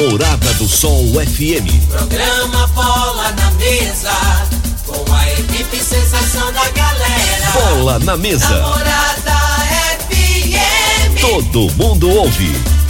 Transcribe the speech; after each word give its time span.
Namorada 0.00 0.54
do 0.54 0.66
Sol 0.66 1.04
FM. 1.12 1.68
Programa 1.90 2.66
Bola 2.68 3.32
na 3.32 3.50
Mesa, 3.50 4.10
com 4.86 5.12
a 5.12 5.30
equipe 5.32 5.76
sensação 5.76 6.50
da 6.54 6.70
galera. 6.70 7.50
Bola 7.52 7.98
na 7.98 8.16
Mesa. 8.16 8.48
Namorada 8.48 9.32
FM. 10.08 11.20
Todo 11.20 11.70
mundo 11.74 12.08
ouve. 12.08 12.79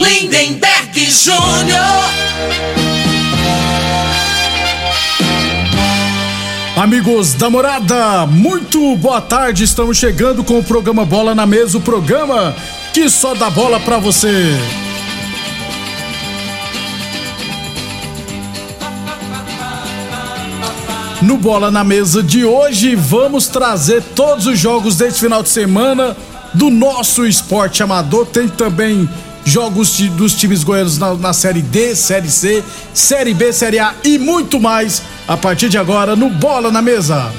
Lindenberg 0.00 1.10
Júnior. 1.10 2.36
Amigos 6.76 7.34
da 7.34 7.48
morada, 7.48 8.26
muito 8.26 8.96
boa 8.96 9.20
tarde. 9.20 9.64
Estamos 9.64 9.96
chegando 9.96 10.44
com 10.44 10.58
o 10.58 10.64
programa 10.64 11.04
Bola 11.04 11.34
na 11.34 11.46
Mesa 11.46 11.78
o 11.78 11.80
programa 11.80 12.54
que 12.92 13.08
só 13.08 13.34
dá 13.34 13.48
bola 13.48 13.80
pra 13.80 13.98
você. 13.98 14.54
No 21.22 21.38
Bola 21.38 21.70
na 21.70 21.82
Mesa 21.82 22.22
de 22.22 22.44
hoje, 22.44 22.94
vamos 22.94 23.48
trazer 23.48 24.02
todos 24.14 24.46
os 24.46 24.58
jogos 24.58 24.96
deste 24.96 25.20
final 25.20 25.42
de 25.42 25.48
semana 25.48 26.16
do 26.54 26.70
nosso 26.70 27.26
esporte 27.26 27.82
amador. 27.82 28.26
Tem 28.26 28.48
também 28.48 29.08
jogos 29.46 30.00
dos 30.10 30.34
times 30.34 30.64
goianos 30.64 30.98
na, 30.98 31.14
na 31.14 31.32
Série 31.32 31.62
D, 31.62 31.94
Série 31.94 32.28
C, 32.28 32.62
Série 32.92 33.32
B, 33.32 33.52
Série 33.52 33.78
A 33.78 33.94
e 34.02 34.18
muito 34.18 34.60
mais 34.60 35.00
a 35.26 35.36
partir 35.36 35.68
de 35.68 35.78
agora 35.78 36.16
no 36.16 36.28
Bola 36.28 36.70
na 36.70 36.82
Mesa. 36.82 37.32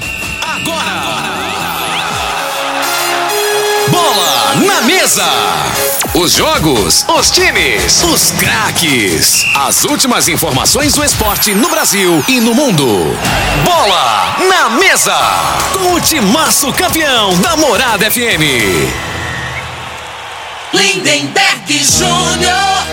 Bola 3.90 4.54
na 4.66 4.80
mesa. 4.82 5.24
Os 6.14 6.32
jogos, 6.32 7.04
os 7.08 7.30
times, 7.30 8.02
os 8.04 8.30
craques. 8.32 9.44
As 9.54 9.84
últimas 9.84 10.28
informações 10.28 10.94
do 10.94 11.04
esporte 11.04 11.54
no 11.54 11.68
Brasil 11.68 12.24
e 12.26 12.40
no 12.40 12.54
mundo. 12.54 12.86
Bola 13.64 14.36
na 14.48 14.70
mesa. 14.70 15.16
Com 15.72 15.94
o 15.94 16.00
timaço 16.00 16.72
campeão 16.72 17.38
da 17.40 17.56
Morada 17.56 18.10
FM. 18.10 19.07
Lindenberg 20.72 21.82
Júnior. 21.82 22.86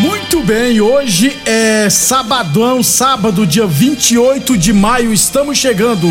Muito 0.00 0.42
bem, 0.42 0.80
hoje 0.80 1.36
é 1.44 1.90
sabadão, 1.90 2.82
sábado, 2.82 3.46
dia 3.46 3.66
28 3.66 4.56
de 4.56 4.72
maio, 4.72 5.12
estamos 5.12 5.58
chegando. 5.58 6.08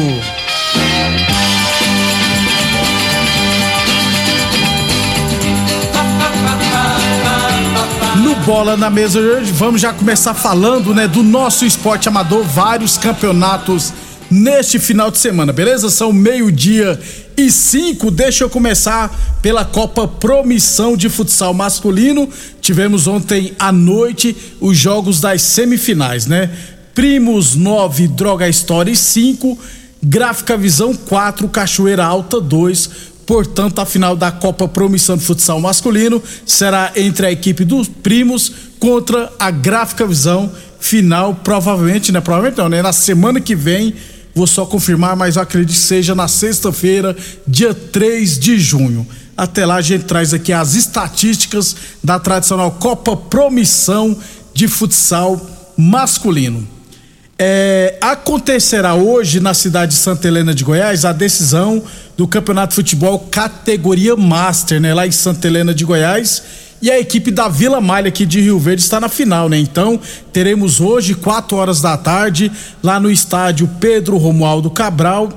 No 8.18 8.36
Bola 8.46 8.76
na 8.76 8.90
Mesa 8.90 9.20
hoje, 9.20 9.52
vamos 9.54 9.80
já 9.80 9.94
começar 9.94 10.34
falando, 10.34 10.94
né, 10.94 11.08
do 11.08 11.24
nosso 11.24 11.66
esporte 11.66 12.10
amador, 12.10 12.44
vários 12.44 12.98
campeonatos 12.98 13.94
neste 14.32 14.80
final 14.80 15.12
de 15.12 15.18
semana, 15.18 15.52
beleza? 15.52 15.90
São 15.90 16.14
meio-dia 16.14 16.98
e 17.36 17.52
cinco. 17.52 18.10
Deixa 18.10 18.46
eu 18.46 18.50
começar 18.50 19.14
pela 19.42 19.66
Copa 19.66 20.08
Promissão 20.08 20.96
de 20.96 21.10
Futsal 21.10 21.54
Masculino. 21.54 22.30
Tivemos 22.62 23.08
ontem 23.08 23.54
à 23.60 23.72
noite 23.72 24.36
os 24.62 24.78
jogos 24.78 25.20
das 25.20 25.42
semifinais, 25.42 26.26
né? 26.26 26.50
Primos 26.96 27.56
9, 27.56 28.08
Droga 28.08 28.48
Story 28.50 28.96
5, 28.96 29.58
Gráfica 30.02 30.58
Visão 30.58 30.94
4, 30.94 31.48
Cachoeira 31.50 32.06
Alta 32.06 32.40
2. 32.40 32.90
Portanto, 33.26 33.80
a 33.80 33.86
final 33.86 34.16
da 34.16 34.32
Copa 34.32 34.68
Promissão 34.68 35.16
de 35.16 35.24
Futsal 35.24 35.60
Masculino 35.60 36.22
será 36.46 36.92
entre 36.96 37.28
a 37.28 37.32
equipe 37.32 37.64
dos 37.64 37.88
primos 37.88 38.52
contra 38.80 39.32
a 39.40 39.52
Gráfica 39.52 40.06
Visão. 40.06 40.52
Final, 40.80 41.36
provavelmente, 41.36 42.12
né? 42.12 42.20
Provavelmente 42.20 42.58
não, 42.58 42.68
né? 42.68 42.82
Na 42.82 42.92
semana 42.92 43.40
que 43.40 43.56
vem, 43.56 43.94
vou 44.34 44.48
só 44.48 44.66
confirmar, 44.66 45.16
mas 45.16 45.38
acredito 45.38 45.76
que 45.76 45.82
seja 45.82 46.16
na 46.16 46.28
sexta-feira, 46.28 47.16
dia 47.48 47.74
3 47.74 48.40
de 48.40 48.60
junho. 48.60 49.08
Até 49.36 49.66
lá, 49.66 49.76
a 49.76 49.82
gente 49.82 50.06
traz 50.06 50.34
aqui 50.34 50.54
as 50.54 50.76
estatísticas 50.76 51.76
da 52.04 52.20
tradicional 52.20 52.72
Copa 52.72 53.16
Promissão 53.16 54.18
de 54.54 54.68
Futsal 54.68 55.40
Masculino. 55.78 56.68
É, 57.44 57.98
acontecerá 58.00 58.94
hoje 58.94 59.40
na 59.40 59.56
cidade 59.56 59.94
de 59.94 59.98
Santa 59.98 60.28
Helena 60.28 60.54
de 60.54 60.64
Goiás 60.64 61.06
a 61.06 61.12
decisão 61.12 61.82
do 62.16 62.28
Campeonato 62.28 62.70
de 62.70 62.76
Futebol 62.76 63.18
categoria 63.32 64.16
Master, 64.16 64.80
né? 64.80 64.94
Lá 64.94 65.08
em 65.08 65.12
Santa 65.12 65.48
Helena 65.48 65.74
de 65.74 65.84
Goiás. 65.84 66.44
E 66.82 66.90
a 66.90 67.00
equipe 67.00 67.30
da 67.30 67.48
Vila 67.48 67.80
Malha 67.80 68.08
aqui 68.08 68.26
de 68.26 68.42
Rio 68.42 68.58
Verde 68.58 68.82
está 68.82 69.00
na 69.00 69.08
final, 69.08 69.48
né? 69.48 69.58
Então, 69.58 70.00
teremos 70.34 70.82
hoje, 70.82 71.14
4 71.14 71.56
horas 71.56 71.80
da 71.80 71.96
tarde, 71.96 72.52
lá 72.82 73.00
no 73.00 73.12
estádio 73.12 73.70
Pedro 73.80 74.18
Romualdo 74.18 74.68
Cabral, 74.72 75.30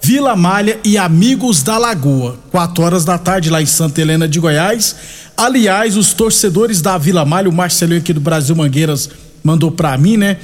Vila 0.00 0.34
Malha 0.34 0.78
e 0.82 0.96
Amigos 0.96 1.62
da 1.62 1.76
Lagoa. 1.76 2.38
4 2.50 2.82
horas 2.82 3.04
da 3.04 3.18
tarde, 3.18 3.50
lá 3.50 3.60
em 3.60 3.66
Santa 3.66 4.00
Helena 4.00 4.26
de 4.26 4.40
Goiás. 4.40 4.96
Aliás, 5.36 5.98
os 5.98 6.14
torcedores 6.14 6.80
da 6.80 6.96
Vila 6.96 7.26
Malha, 7.26 7.50
o 7.50 7.52
Marcelinho 7.52 8.00
aqui 8.00 8.14
do 8.14 8.20
Brasil 8.20 8.56
Mangueiras 8.56 9.10
mandou 9.44 9.70
pra 9.70 9.98
mim, 9.98 10.16
né? 10.16 10.38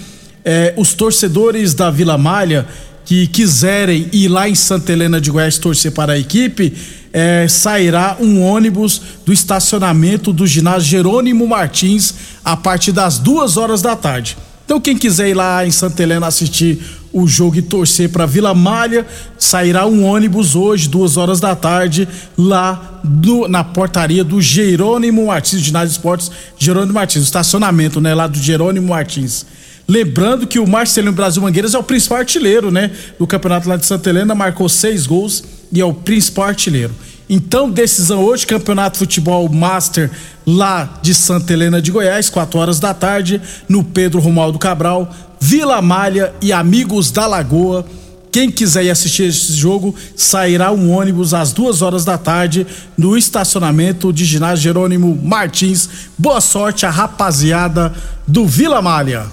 É, 0.45 0.75
os 0.77 0.93
torcedores 0.93 1.73
da 1.73 1.91
Vila 1.91 2.19
Malha 2.19 2.67
que 3.13 3.27
quiserem 3.27 4.09
ir 4.11 4.27
lá 4.29 4.49
em 4.49 4.55
Santa 4.55 4.91
Helena 4.91 5.21
de 5.21 5.31
Goiás 5.31 5.59
torcer 5.59 5.93
para 5.93 6.15
a 6.15 6.19
equipe, 6.19 6.73
é, 7.13 7.47
sairá 7.47 8.17
um 8.19 8.41
ônibus 8.41 9.03
do 9.27 9.35
estacionamento 9.35 10.33
do 10.33 10.47
ginásio 10.47 10.89
Jerônimo 10.89 11.47
Martins 11.47 12.15
a 12.43 12.57
partir 12.57 12.91
das 12.91 13.19
duas 13.19 13.59
horas 13.59 13.83
da 13.83 13.95
tarde. 13.95 14.35
Então, 14.65 14.81
quem 14.81 14.97
quiser 14.97 15.29
ir 15.29 15.35
lá 15.35 15.67
em 15.67 15.71
Santa 15.71 16.03
Helena 16.03 16.27
assistir 16.27 16.81
o 17.13 17.29
jogo 17.29 17.57
e 17.57 17.61
torcer 17.61 18.09
para 18.09 18.25
Vila 18.25 18.55
Malha, 18.55 19.07
sairá 19.39 19.85
um 19.87 20.05
ônibus 20.05 20.55
hoje, 20.57 20.89
duas 20.89 21.19
horas 21.19 21.39
da 21.39 21.55
tarde, 21.55 22.09
lá 22.39 23.03
no- 23.05 23.47
na 23.47 23.63
portaria 23.63 24.25
do 24.25 24.41
Jerônimo 24.41 25.27
Martins, 25.27 25.61
ginásio 25.61 25.93
esportes 25.93 26.31
Jerônimo 26.59 26.95
Martins, 26.95 27.21
o 27.21 27.25
estacionamento, 27.27 28.01
né, 28.01 28.15
lá 28.15 28.27
do 28.27 28.39
Jerônimo 28.39 28.89
Martins. 28.89 29.45
Lembrando 29.89 30.47
que 30.47 30.59
o 30.59 30.67
Marcelinho 30.67 31.13
Brasil 31.13 31.43
Mangueiras 31.43 31.75
é 31.75 31.79
o 31.79 31.83
principal 31.83 32.19
artilheiro, 32.19 32.71
né? 32.71 32.91
Do 33.19 33.27
campeonato 33.27 33.69
lá 33.69 33.77
de 33.77 33.85
Santa 33.85 34.09
Helena, 34.09 34.35
marcou 34.35 34.69
seis 34.69 35.07
gols 35.07 35.43
e 35.73 35.81
é 35.81 35.85
o 35.85 35.93
principal 35.93 36.47
artilheiro. 36.47 36.95
Então, 37.29 37.71
decisão 37.71 38.23
hoje, 38.23 38.47
Campeonato 38.47 38.99
Futebol 38.99 39.49
Master 39.49 40.11
lá 40.47 40.99
de 41.01 41.15
Santa 41.15 41.53
Helena 41.53 41.81
de 41.81 41.91
Goiás, 41.91 42.29
4 42.29 42.59
horas 42.59 42.79
da 42.79 42.93
tarde, 42.93 43.41
no 43.69 43.83
Pedro 43.83 44.21
Romualdo 44.21 44.59
Cabral, 44.59 45.11
Vila 45.41 45.81
Malha 45.81 46.35
e 46.43 46.53
Amigos 46.53 47.11
da 47.11 47.27
Lagoa. 47.27 47.87
Quem 48.31 48.51
quiser 48.51 48.85
ir 48.85 48.91
assistir 48.91 49.25
esse 49.25 49.53
jogo, 49.53 49.95
sairá 50.17 50.73
um 50.73 50.91
ônibus 50.91 51.35
às 51.35 51.53
duas 51.53 51.83
horas 51.83 52.05
da 52.05 52.17
tarde 52.17 52.67
no 52.97 53.17
estacionamento 53.17 54.13
de 54.13 54.25
ginásio 54.25 54.65
Jerônimo 54.65 55.19
Martins. 55.23 55.89
Boa 56.17 56.41
sorte 56.41 56.87
a 56.87 56.91
rapaziada 56.91 57.95
do 58.27 58.47
Vila 58.47 58.81
Malha. 58.81 59.27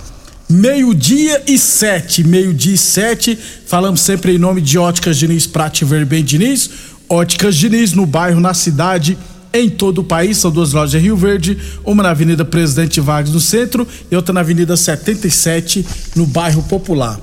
Meio-dia 0.52 1.44
e 1.46 1.60
sete, 1.60 2.24
meio-dia 2.24 2.74
e 2.74 2.78
sete, 2.78 3.38
falamos 3.68 4.02
sempre 4.02 4.34
em 4.34 4.40
nome 4.40 4.62
de 4.62 4.80
Óticas 4.80 5.16
Diniz, 5.16 5.46
Prate 5.46 5.86
Ver 5.86 6.08
Bem 6.08 6.24
Diniz, 6.24 6.72
Óticas 7.08 7.56
Diniz 7.56 7.94
no 7.94 8.04
bairro, 8.04 8.40
na 8.40 8.56
cidade, 8.56 9.16
em 9.54 9.70
todo 9.70 10.00
o 10.00 10.04
país, 10.04 10.40
são 10.40 10.50
duas 10.50 10.74
lojas 10.74 11.00
em 11.00 11.04
Rio 11.04 11.16
Verde, 11.16 11.56
uma 11.86 12.02
na 12.02 12.10
Avenida 12.10 12.44
Presidente 12.44 13.00
Vargas 13.00 13.32
no 13.32 13.40
centro 13.40 13.88
e 14.10 14.16
outra 14.16 14.34
na 14.34 14.40
Avenida 14.40 14.76
77 14.76 15.86
no 16.16 16.26
bairro 16.26 16.64
Popular. 16.64 17.20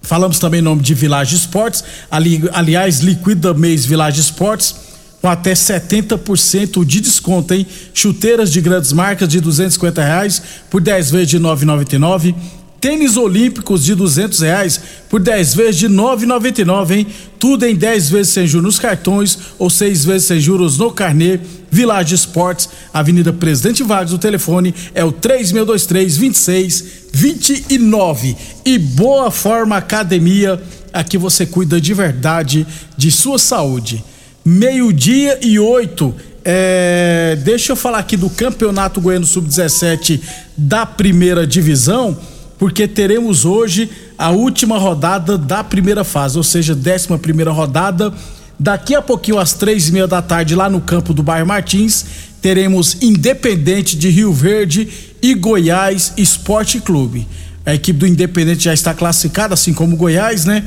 Falamos 0.00 0.38
também 0.38 0.60
em 0.60 0.62
nome 0.62 0.80
de 0.80 0.94
Village 0.94 1.36
Esportes. 1.36 1.84
Ali, 2.10 2.48
aliás, 2.54 3.00
liquida 3.00 3.52
mês 3.52 3.84
Village 3.84 4.20
Esportes 4.20 4.85
com 5.20 5.28
até 5.28 5.52
70% 5.52 6.84
de 6.84 7.00
desconto, 7.00 7.54
hein? 7.54 7.66
Chuteiras 7.92 8.52
de 8.52 8.60
grandes 8.60 8.92
marcas 8.92 9.28
de 9.28 9.40
250 9.40 10.02
reais 10.02 10.42
por 10.70 10.80
10 10.80 11.10
vezes 11.10 11.28
de 11.28 11.40
9,99. 11.40 12.34
Tênis 12.80 13.16
olímpicos 13.16 13.82
de 13.84 13.94
200 13.94 14.40
reais 14.40 14.80
por 15.08 15.18
10 15.18 15.54
vezes 15.54 15.76
de 15.76 15.88
9,99, 15.88 16.90
hein? 16.92 17.06
Tudo 17.38 17.64
em 17.64 17.74
10 17.74 18.10
vezes 18.10 18.32
sem 18.32 18.46
juros 18.46 18.64
nos 18.66 18.78
cartões 18.78 19.38
ou 19.58 19.70
6 19.70 20.04
vezes 20.04 20.28
sem 20.28 20.38
juros 20.38 20.78
no 20.78 20.92
carnê. 20.92 21.40
Village 21.70 22.14
Esportes, 22.14 22.68
Avenida 22.94 23.32
Presidente 23.32 23.82
Vargas, 23.82 24.12
o 24.12 24.18
telefone 24.18 24.74
é 24.94 25.04
o 25.04 25.10
3623 25.10 26.80
2629. 27.12 28.36
E 28.64 28.78
Boa 28.78 29.30
Forma 29.30 29.76
Academia, 29.76 30.62
aqui 30.92 31.18
você 31.18 31.44
cuida 31.44 31.80
de 31.80 31.92
verdade 31.92 32.66
de 32.96 33.10
sua 33.10 33.38
saúde. 33.38 34.04
Meio-dia 34.46 35.40
e 35.42 35.58
oito. 35.58 36.14
É, 36.44 37.36
deixa 37.42 37.72
eu 37.72 37.76
falar 37.76 37.98
aqui 37.98 38.16
do 38.16 38.30
Campeonato 38.30 39.00
Goiano 39.00 39.26
Sub-17 39.26 40.20
da 40.56 40.86
primeira 40.86 41.44
divisão, 41.44 42.16
porque 42.56 42.86
teremos 42.86 43.44
hoje 43.44 43.90
a 44.16 44.30
última 44.30 44.78
rodada 44.78 45.36
da 45.36 45.64
primeira 45.64 46.04
fase, 46.04 46.38
ou 46.38 46.44
seja, 46.44 46.76
décima 46.76 47.18
primeira 47.18 47.50
rodada. 47.50 48.14
Daqui 48.56 48.94
a 48.94 49.02
pouquinho, 49.02 49.40
às 49.40 49.52
três 49.52 49.88
e 49.88 49.92
meia 49.92 50.06
da 50.06 50.22
tarde, 50.22 50.54
lá 50.54 50.70
no 50.70 50.80
campo 50.80 51.12
do 51.12 51.24
bairro 51.24 51.48
Martins, 51.48 52.06
teremos 52.40 53.02
Independente 53.02 53.96
de 53.96 54.08
Rio 54.10 54.32
Verde 54.32 54.88
e 55.20 55.34
Goiás 55.34 56.12
Esporte 56.16 56.78
Clube. 56.78 57.26
A 57.66 57.74
equipe 57.74 57.98
do 57.98 58.06
Independente 58.06 58.62
já 58.62 58.72
está 58.72 58.94
classificada, 58.94 59.54
assim 59.54 59.74
como 59.74 59.96
Goiás, 59.96 60.44
né? 60.44 60.62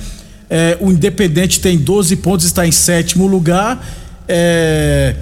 É, 0.49 0.77
o 0.81 0.91
Independente 0.91 1.59
tem 1.59 1.77
12 1.77 2.15
pontos, 2.17 2.45
está 2.45 2.65
em 2.65 2.71
sétimo 2.71 3.27
lugar. 3.27 3.85
É, 4.27 5.15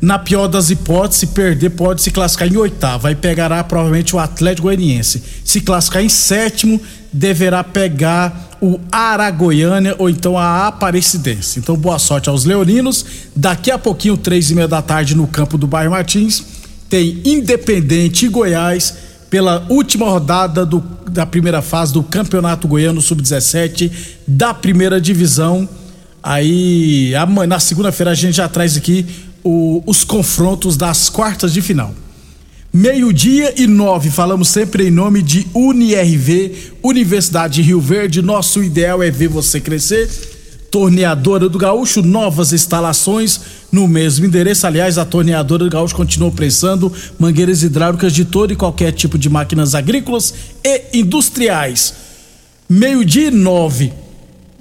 na 0.00 0.18
pior 0.18 0.48
das 0.48 0.70
hipóteses, 0.70 1.20
se 1.20 1.26
perder, 1.28 1.70
pode 1.70 2.00
se 2.00 2.10
classificar 2.10 2.48
em 2.48 2.56
oitavo. 2.56 3.06
Aí 3.06 3.14
pegará 3.14 3.62
provavelmente 3.62 4.16
o 4.16 4.18
Atlético 4.18 4.68
Goianiense. 4.68 5.22
Se 5.44 5.60
classificar 5.60 6.02
em 6.02 6.08
sétimo, 6.08 6.80
deverá 7.12 7.62
pegar 7.62 8.56
o 8.62 8.80
Aragoiânia 8.90 9.94
ou 9.98 10.08
então 10.08 10.38
a 10.38 10.66
Aparecidense. 10.66 11.58
Então, 11.58 11.76
boa 11.76 11.98
sorte 11.98 12.30
aos 12.30 12.44
leoninos. 12.44 13.04
Daqui 13.36 13.70
a 13.70 13.78
pouquinho, 13.78 14.16
três 14.16 14.50
e 14.50 14.54
meia 14.54 14.68
da 14.68 14.80
tarde, 14.80 15.14
no 15.14 15.26
campo 15.26 15.58
do 15.58 15.66
bairro 15.66 15.90
Martins, 15.90 16.44
tem 16.88 17.20
Independente 17.24 18.26
e 18.26 18.28
Goiás 18.28 19.09
pela 19.30 19.64
última 19.68 20.06
rodada 20.06 20.66
do, 20.66 20.82
da 21.08 21.24
primeira 21.24 21.62
fase 21.62 21.92
do 21.92 22.02
Campeonato 22.02 22.66
Goiano 22.66 23.00
Sub-17 23.00 23.90
da 24.26 24.52
primeira 24.52 25.00
divisão. 25.00 25.68
Aí, 26.20 27.14
amanhã, 27.14 27.46
na 27.46 27.60
segunda-feira, 27.60 28.10
a 28.10 28.14
gente 28.14 28.36
já 28.36 28.48
traz 28.48 28.76
aqui 28.76 29.06
o, 29.42 29.82
os 29.86 30.04
confrontos 30.04 30.76
das 30.76 31.08
quartas 31.08 31.52
de 31.52 31.62
final. 31.62 31.94
Meio-dia 32.72 33.54
e 33.56 33.66
nove, 33.66 34.10
falamos 34.10 34.48
sempre 34.48 34.88
em 34.88 34.90
nome 34.90 35.22
de 35.22 35.46
UniRV, 35.54 36.74
Universidade 36.82 37.54
de 37.54 37.62
Rio 37.62 37.80
Verde. 37.80 38.22
Nosso 38.22 38.62
ideal 38.62 39.02
é 39.02 39.10
ver 39.10 39.28
você 39.28 39.60
crescer. 39.60 40.08
Torneadora 40.70 41.48
do 41.48 41.58
Gaúcho, 41.58 42.02
novas 42.02 42.52
instalações 42.52 43.40
no 43.72 43.88
mesmo 43.88 44.26
endereço. 44.26 44.66
Aliás, 44.66 44.98
a 44.98 45.04
Torneadora 45.04 45.64
do 45.64 45.70
Gaúcho 45.70 45.94
continua 45.94 46.30
prestando 46.30 46.92
mangueiras 47.18 47.62
hidráulicas 47.62 48.12
de 48.12 48.24
todo 48.24 48.52
e 48.52 48.56
qualquer 48.56 48.92
tipo 48.92 49.18
de 49.18 49.28
máquinas 49.28 49.74
agrícolas 49.74 50.32
e 50.64 51.00
industriais. 51.00 51.94
Meio-dia 52.68 53.28
e 53.28 53.30
nove. 53.30 53.92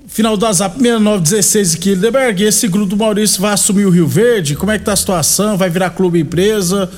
Final 0.07 0.35
do 0.35 0.43
WhatsApp 0.43 0.75
6916 0.79 1.75
aqui, 1.75 1.93
Lindeberg. 1.93 2.43
Esse 2.43 2.67
grupo 2.67 2.87
do 2.87 2.97
Maurício 2.97 3.39
vai 3.39 3.53
assumir 3.53 3.85
o 3.85 3.91
Rio 3.91 4.07
Verde? 4.07 4.55
Como 4.55 4.71
é 4.71 4.79
que 4.79 4.85
tá 4.85 4.93
a 4.93 4.95
situação? 4.95 5.55
Vai 5.55 5.69
virar 5.69 5.91
clube 5.91 6.19
empresa? 6.19 6.89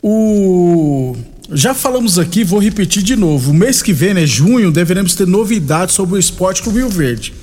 O 0.00 1.16
já 1.50 1.74
falamos 1.74 2.18
aqui, 2.18 2.42
vou 2.42 2.58
repetir 2.58 3.02
de 3.02 3.16
novo. 3.16 3.50
O 3.50 3.54
mês 3.54 3.82
que 3.82 3.92
vem, 3.92 4.14
né, 4.14 4.24
junho, 4.24 4.70
deveremos 4.70 5.14
ter 5.14 5.26
novidades 5.26 5.94
sobre 5.94 6.14
o 6.14 6.18
Esporte 6.18 6.62
Clube 6.62 6.78
Rio 6.78 6.88
Verde. 6.88 7.34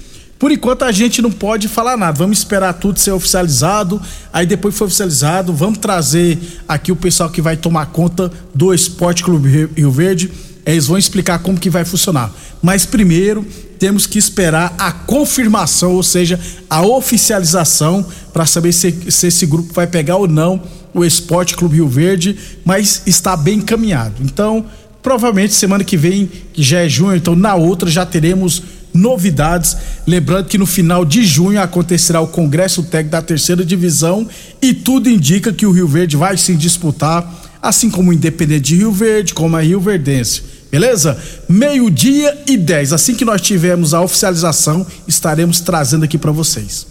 Por 0.42 0.52
enquanto 0.52 0.82
a 0.82 0.92
gente 0.92 1.22
não 1.22 1.32
pode 1.32 1.68
falar 1.68 1.96
nada. 1.96 2.18
Vamos 2.18 2.40
esperar 2.40 2.74
tudo 2.74 3.00
ser 3.00 3.12
oficializado. 3.12 4.02
Aí 4.34 4.44
depois 4.44 4.76
for 4.76 4.86
oficializado, 4.86 5.54
vamos 5.54 5.78
trazer 5.78 6.36
aqui 6.68 6.92
o 6.92 6.96
pessoal 6.96 7.30
que 7.30 7.44
vai 7.44 7.56
tomar 7.56 7.86
conta 7.92 8.32
do 8.52 8.74
Esporte 8.74 9.24
Clube 9.24 9.70
Rio 9.76 9.92
Verde. 9.92 10.32
Eles 10.66 10.88
vão 10.88 10.98
explicar 10.98 11.38
como 11.44 11.60
que 11.60 11.70
vai 11.70 11.86
funcionar. 11.86 12.34
Mas 12.60 12.88
primeiro 12.88 13.46
temos 13.78 14.08
que 14.08 14.18
esperar 14.18 14.74
a 14.80 14.92
confirmação, 14.92 15.94
ou 15.94 16.02
seja, 16.02 16.40
a 16.68 16.82
oficialização 16.82 18.04
para 18.34 18.48
saber 18.48 18.74
se, 18.74 19.12
se 19.12 19.28
esse 19.28 19.46
grupo 19.46 19.72
vai 19.72 19.86
pegar 19.86 20.16
ou 20.16 20.28
não 20.28 20.60
o 20.92 21.06
Esporte 21.06 21.56
Clube 21.56 21.76
Rio 21.76 21.88
Verde, 21.88 22.36
mas 22.66 23.04
está 23.06 23.38
bem 23.38 23.60
encaminhado. 23.60 24.16
Então, 24.22 24.66
provavelmente 25.04 25.54
semana 25.54 25.84
que 25.84 25.98
vem, 25.98 26.26
que 26.52 26.64
já 26.64 26.80
é 26.80 26.90
junho, 26.90 27.16
então 27.16 27.36
na 27.36 27.54
outra 27.54 27.92
já 27.92 28.08
teremos 28.08 28.81
novidades. 28.94 29.78
Lembrando 30.06 30.48
que 30.48 30.58
no 30.58 30.66
final 30.66 31.06
de 31.06 31.24
junho 31.24 31.62
acontecerá 31.62 32.22
o 32.22 32.28
Congresso 32.28 32.84
Técnico 32.84 33.12
da 33.12 33.22
terceira 33.22 33.64
divisão 33.64 34.28
e 34.62 34.74
tudo 34.74 35.10
indica 35.10 35.54
que 35.54 35.66
o 35.66 35.72
Rio 35.72 35.88
Verde 35.88 36.18
vai 36.18 36.38
se 36.38 36.56
disputar, 36.56 37.60
assim 37.62 37.90
como 37.90 38.12
o 38.12 38.14
Independente 38.14 38.70
de 38.70 38.78
Rio 38.78 38.92
Verde, 38.92 39.34
como 39.34 39.56
a 39.56 39.62
Rio 39.62 39.80
Verdense. 39.80 40.44
Beleza? 40.72 41.18
Meio-dia 41.50 42.44
e 42.48 42.56
10. 42.56 42.94
Assim 42.94 43.14
que 43.14 43.26
nós 43.26 43.42
tivermos 43.42 43.94
a 43.94 44.02
oficialização, 44.02 44.88
estaremos 45.08 45.60
trazendo 45.60 46.06
aqui 46.06 46.18
para 46.18 46.32
vocês. 46.32 46.88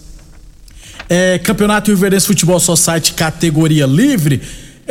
É, 1.09 1.39
Campeonato 1.39 1.89
Rio 1.89 1.97
Verdense 1.97 2.27
Futebol 2.27 2.59
Society 2.59 3.13
categoria 3.13 3.85
livre. 3.85 4.41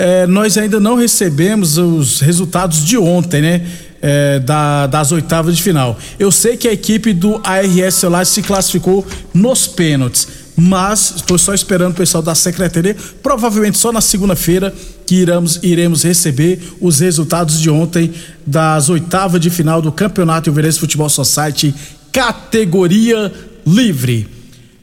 É, 0.03 0.27
nós 0.27 0.57
ainda 0.57 0.81
não 0.81 0.97
recebemos 0.97 1.77
os 1.77 2.21
resultados 2.21 2.85
de 2.85 2.97
ontem, 2.97 3.43
né? 3.43 3.67
é, 4.03 4.39
da, 4.41 4.87
das 4.87 5.13
oitavas 5.13 5.57
de 5.57 5.63
final. 5.63 5.99
Eu 6.19 6.33
sei 6.33 6.57
que 6.57 6.67
a 6.69 6.73
equipe 6.73 7.13
do 7.13 7.41
ARS 7.45 7.95
Celular 7.95 8.25
se 8.25 8.43
classificou 8.43 9.07
nos 9.35 9.67
pênaltis, 9.67 10.27
mas 10.57 11.15
estou 11.17 11.39
só 11.39 11.55
esperando 11.55 11.93
o 11.93 11.97
pessoal 11.97 12.23
da 12.23 12.35
secretaria, 12.35 12.97
provavelmente 13.23 13.79
só 13.79 13.93
na 13.93 14.01
segunda-feira 14.01 14.75
que 15.07 15.17
iremos, 15.17 15.59
iremos 15.63 16.03
receber 16.03 16.61
os 16.81 17.01
resultados 17.01 17.61
de 17.61 17.71
ontem 17.71 18.13
das 18.47 18.89
oitavas 18.89 19.41
de 19.41 19.51
final 19.51 19.81
do 19.83 19.93
Campeonato 19.93 20.49
Ilverense 20.51 20.79
Futebol 20.79 21.09
Society 21.09 21.75
categoria 22.13 23.33
livre. 23.67 24.40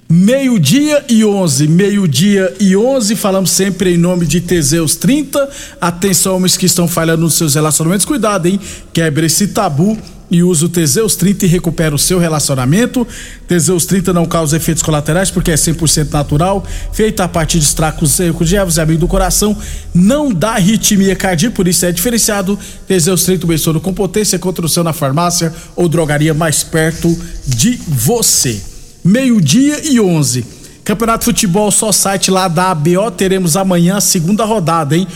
Meio-dia 0.09 1.03
e 1.09 1.25
11, 1.25 1.67
meio-dia 1.67 2.53
e 2.61 2.77
11, 2.77 3.13
falamos 3.17 3.51
sempre 3.51 3.93
em 3.93 3.97
nome 3.97 4.25
de 4.25 4.39
Teseus 4.39 4.95
30. 4.95 5.49
Atenção, 5.81 6.37
homens 6.37 6.55
que 6.55 6.65
estão 6.65 6.87
falhando 6.87 7.23
nos 7.23 7.33
seus 7.33 7.55
relacionamentos, 7.55 8.05
cuidado, 8.05 8.45
hein? 8.45 8.57
Quebre 8.93 9.25
esse 9.25 9.47
tabu 9.47 9.97
e 10.31 10.41
use 10.41 10.63
o 10.63 10.69
Teseus 10.69 11.17
30 11.17 11.45
e 11.45 11.49
recupera 11.49 11.93
o 11.93 11.99
seu 11.99 12.19
relacionamento. 12.19 13.05
Teseus 13.49 13.85
30 13.85 14.13
não 14.13 14.25
causa 14.25 14.55
efeitos 14.55 14.81
colaterais 14.81 15.29
porque 15.29 15.51
é 15.51 15.55
100% 15.55 16.09
natural, 16.13 16.65
feita 16.93 17.25
a 17.25 17.27
partir 17.27 17.59
de 17.59 17.65
extractos 17.65 18.11
secos 18.11 18.47
de 18.47 18.55
ervas 18.55 18.77
e 18.77 18.81
amigo 18.81 19.01
do 19.01 19.09
coração, 19.09 19.57
não 19.93 20.31
dá 20.31 20.51
arritmia 20.51 21.17
cardíaca, 21.17 21.53
por 21.53 21.67
isso 21.67 21.85
é 21.85 21.91
diferenciado. 21.91 22.57
Teseus 22.87 23.25
30, 23.25 23.45
o 23.45 23.81
com 23.81 23.93
potência, 23.93 24.39
construção 24.39 24.85
na 24.85 24.93
farmácia 24.93 25.53
ou 25.75 25.89
drogaria 25.89 26.33
mais 26.33 26.63
perto 26.63 27.13
de 27.45 27.77
você 27.89 28.61
meio-dia 29.07 29.81
e 29.89 29.99
11. 29.99 30.45
Campeonato 30.83 31.19
de 31.19 31.25
Futebol 31.25 31.71
só 31.71 31.91
site 31.91 32.29
lá 32.29 32.47
da 32.47 32.71
ABO, 32.71 33.09
teremos 33.11 33.55
amanhã 33.55 33.97
a 33.97 34.01
segunda 34.01 34.43
rodada, 34.43 34.95
hein? 34.95 35.07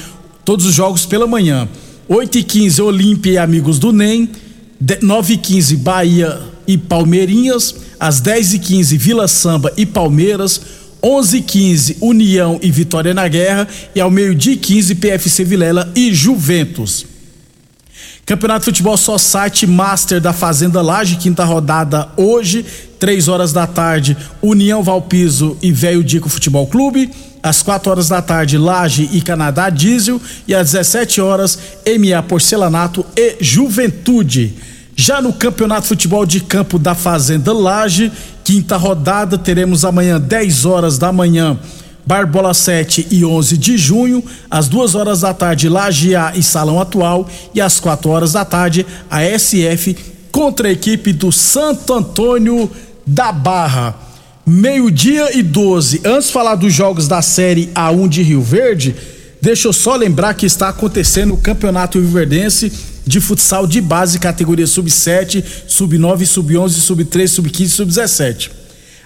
Todos 0.43 0.65
os 0.65 0.73
jogos 0.73 1.05
pela 1.05 1.27
manhã. 1.27 1.67
8 2.07 2.39
e 2.39 2.43
15 2.43 2.81
Olímpia 2.81 3.31
e 3.31 3.37
Amigos 3.37 3.79
do 3.79 3.91
NEM. 3.91 4.29
9 5.01 5.33
e 5.33 5.37
15 5.37 5.77
Bahia 5.77 6.41
e 6.67 6.77
Palmeirinhas. 6.77 7.75
Às 7.99 8.19
10 8.19 8.55
e 8.55 8.59
15 8.59 8.97
Vila 8.97 9.27
Samba 9.27 9.71
e 9.77 9.85
Palmeiras. 9.85 10.61
11 11.03 11.37
e 11.37 11.41
15 11.41 11.97
União 12.01 12.59
e 12.61 12.71
Vitória 12.71 13.13
na 13.13 13.27
Guerra. 13.27 13.67
E 13.95 14.01
ao 14.01 14.09
meio-dia 14.09 14.57
15 14.57 14.95
PFC 14.95 15.43
Vilela 15.43 15.91
e 15.95 16.13
Juventus. 16.13 17.05
Campeonato 18.31 18.61
de 18.61 18.65
Futebol 18.67 18.95
só 18.95 19.17
site 19.17 19.67
Master 19.67 20.21
da 20.21 20.31
Fazenda 20.31 20.81
Laje, 20.81 21.17
quinta 21.17 21.43
rodada 21.43 22.07
hoje, 22.15 22.65
três 22.97 23.27
horas 23.27 23.51
da 23.51 23.67
tarde, 23.67 24.15
União 24.41 24.81
Valpiso 24.81 25.57
e 25.61 25.69
Velho 25.69 26.01
Dico 26.01 26.29
Futebol 26.29 26.65
Clube. 26.65 27.11
Às 27.43 27.61
4 27.61 27.91
horas 27.91 28.07
da 28.07 28.21
tarde, 28.21 28.57
Laje 28.57 29.09
e 29.11 29.19
Canadá 29.19 29.69
Diesel. 29.69 30.21
E 30.47 30.55
às 30.55 30.71
17 30.71 31.19
horas, 31.19 31.59
MA 31.85 32.23
Porcelanato 32.23 33.05
e 33.17 33.35
Juventude. 33.41 34.55
Já 34.95 35.21
no 35.21 35.33
Campeonato 35.33 35.81
de 35.81 35.87
Futebol 35.89 36.25
de 36.25 36.39
Campo 36.39 36.79
da 36.79 36.95
Fazenda 36.95 37.51
Laje, 37.51 38.13
quinta 38.45 38.77
rodada, 38.77 39.37
teremos 39.37 39.83
amanhã, 39.83 40.17
10 40.17 40.63
horas 40.65 40.97
da 40.97 41.11
manhã. 41.11 41.59
Barbola 42.05 42.53
7 42.53 43.07
e 43.11 43.23
11 43.23 43.57
de 43.57 43.77
junho, 43.77 44.23
às 44.49 44.67
duas 44.67 44.95
horas 44.95 45.21
da 45.21 45.33
tarde, 45.33 45.69
Lajear 45.69 46.37
e 46.37 46.43
Salão 46.43 46.79
Atual, 46.79 47.29
e 47.53 47.61
às 47.61 47.79
4 47.79 48.09
horas 48.09 48.33
da 48.33 48.43
tarde, 48.43 48.85
a 49.09 49.23
SF 49.23 49.95
contra 50.31 50.67
a 50.67 50.71
equipe 50.71 51.13
do 51.13 51.31
Santo 51.31 51.93
Antônio 51.93 52.69
da 53.05 53.31
Barra. 53.31 53.95
Meio-dia 54.45 55.37
e 55.37 55.43
12. 55.43 56.01
Antes 56.03 56.27
de 56.27 56.33
falar 56.33 56.55
dos 56.55 56.73
jogos 56.73 57.07
da 57.07 57.21
Série 57.21 57.67
A1 57.75 58.09
de 58.09 58.23
Rio 58.23 58.41
Verde, 58.41 58.95
deixa 59.41 59.67
eu 59.67 59.73
só 59.73 59.95
lembrar 59.95 60.33
que 60.33 60.45
está 60.45 60.69
acontecendo 60.69 61.33
o 61.33 61.37
Campeonato 61.37 61.99
Rio 61.99 62.09
Verdense 62.09 62.71
de 63.05 63.19
futsal 63.19 63.65
de 63.65 63.81
base, 63.81 64.19
categoria 64.19 64.67
sub-7, 64.67 65.43
sub-9, 65.67 66.25
sub-11, 66.25 66.69
sub-13, 66.69 67.27
sub-15 67.27 67.67
sub-17. 67.67 68.60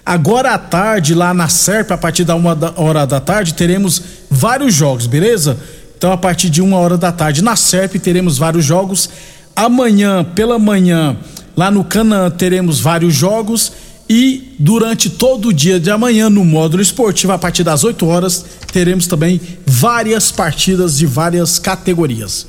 Agora 0.06 0.54
à 0.54 0.58
tarde, 0.60 1.16
lá 1.16 1.34
na 1.34 1.50
SERP, 1.50 1.92
a 1.92 1.98
partir 1.98 2.24
da 2.24 2.36
uma 2.36 2.56
hora 2.76 3.08
da 3.08 3.20
tarde, 3.20 3.56
teremos 3.56 4.00
vários 4.30 4.76
jogos, 4.76 5.08
beleza? 5.08 5.58
Então, 5.98 6.12
a 6.12 6.18
partir 6.18 6.48
de 6.52 6.62
uma 6.62 6.78
hora 6.78 6.96
da 6.96 7.12
tarde, 7.12 7.44
na 7.44 7.56
SERP, 7.56 7.96
teremos 7.96 8.38
vários 8.38 8.64
jogos. 8.64 9.10
Amanhã, 9.56 10.24
pela 10.24 10.60
manhã, 10.60 11.18
lá 11.58 11.72
no 11.72 11.84
Canaã, 11.84 12.30
teremos 12.30 12.80
vários 12.80 13.16
jogos. 13.16 13.72
E 14.08 14.56
durante 14.60 15.10
todo 15.10 15.48
o 15.48 15.54
dia 15.54 15.80
de 15.80 15.90
amanhã, 15.90 16.30
no 16.30 16.46
módulo 16.46 16.84
esportivo, 16.84 17.34
a 17.34 17.40
partir 17.40 17.64
das 17.64 17.84
8 17.84 18.06
horas, 18.06 18.46
teremos 18.72 19.08
também 19.08 19.42
várias 19.66 20.32
partidas 20.32 20.98
de 21.00 21.08
várias 21.08 21.58
categorias. 21.58 22.46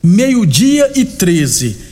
Meio-dia 0.00 0.92
e 0.94 1.04
13 1.04 1.91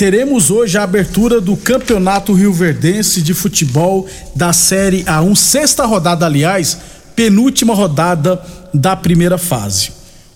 Teremos 0.00 0.50
hoje 0.50 0.78
a 0.78 0.82
abertura 0.82 1.42
do 1.42 1.54
Campeonato 1.54 2.32
Rio 2.32 2.54
Verdense 2.54 3.20
de 3.20 3.34
Futebol 3.34 4.08
da 4.34 4.50
Série 4.50 5.04
A1, 5.04 5.36
sexta 5.36 5.84
rodada, 5.84 6.24
aliás, 6.24 6.78
penúltima 7.14 7.74
rodada 7.74 8.40
da 8.72 8.96
primeira 8.96 9.36
fase. 9.36 9.92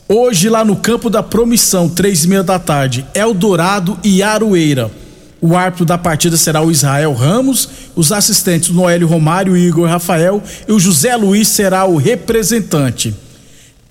Hoje, 0.06 0.50
lá 0.50 0.66
no 0.66 0.76
campo 0.76 1.08
da 1.08 1.22
Promissão, 1.22 1.88
três 1.88 2.24
e 2.24 2.28
meia 2.28 2.42
da 2.42 2.58
tarde, 2.58 3.06
Eldorado 3.14 3.98
e 4.04 4.22
Aroeira. 4.22 4.90
O 5.40 5.56
árbitro 5.56 5.86
da 5.86 5.96
partida 5.96 6.36
será 6.36 6.60
o 6.60 6.70
Israel 6.70 7.14
Ramos, 7.14 7.66
os 7.96 8.12
assistentes 8.12 8.68
Noélio 8.68 9.08
Romário 9.08 9.56
Igor 9.56 9.88
Rafael 9.88 10.42
e 10.68 10.72
o 10.72 10.78
José 10.78 11.16
Luiz 11.16 11.48
será 11.48 11.86
o 11.86 11.96
representante. 11.96 13.14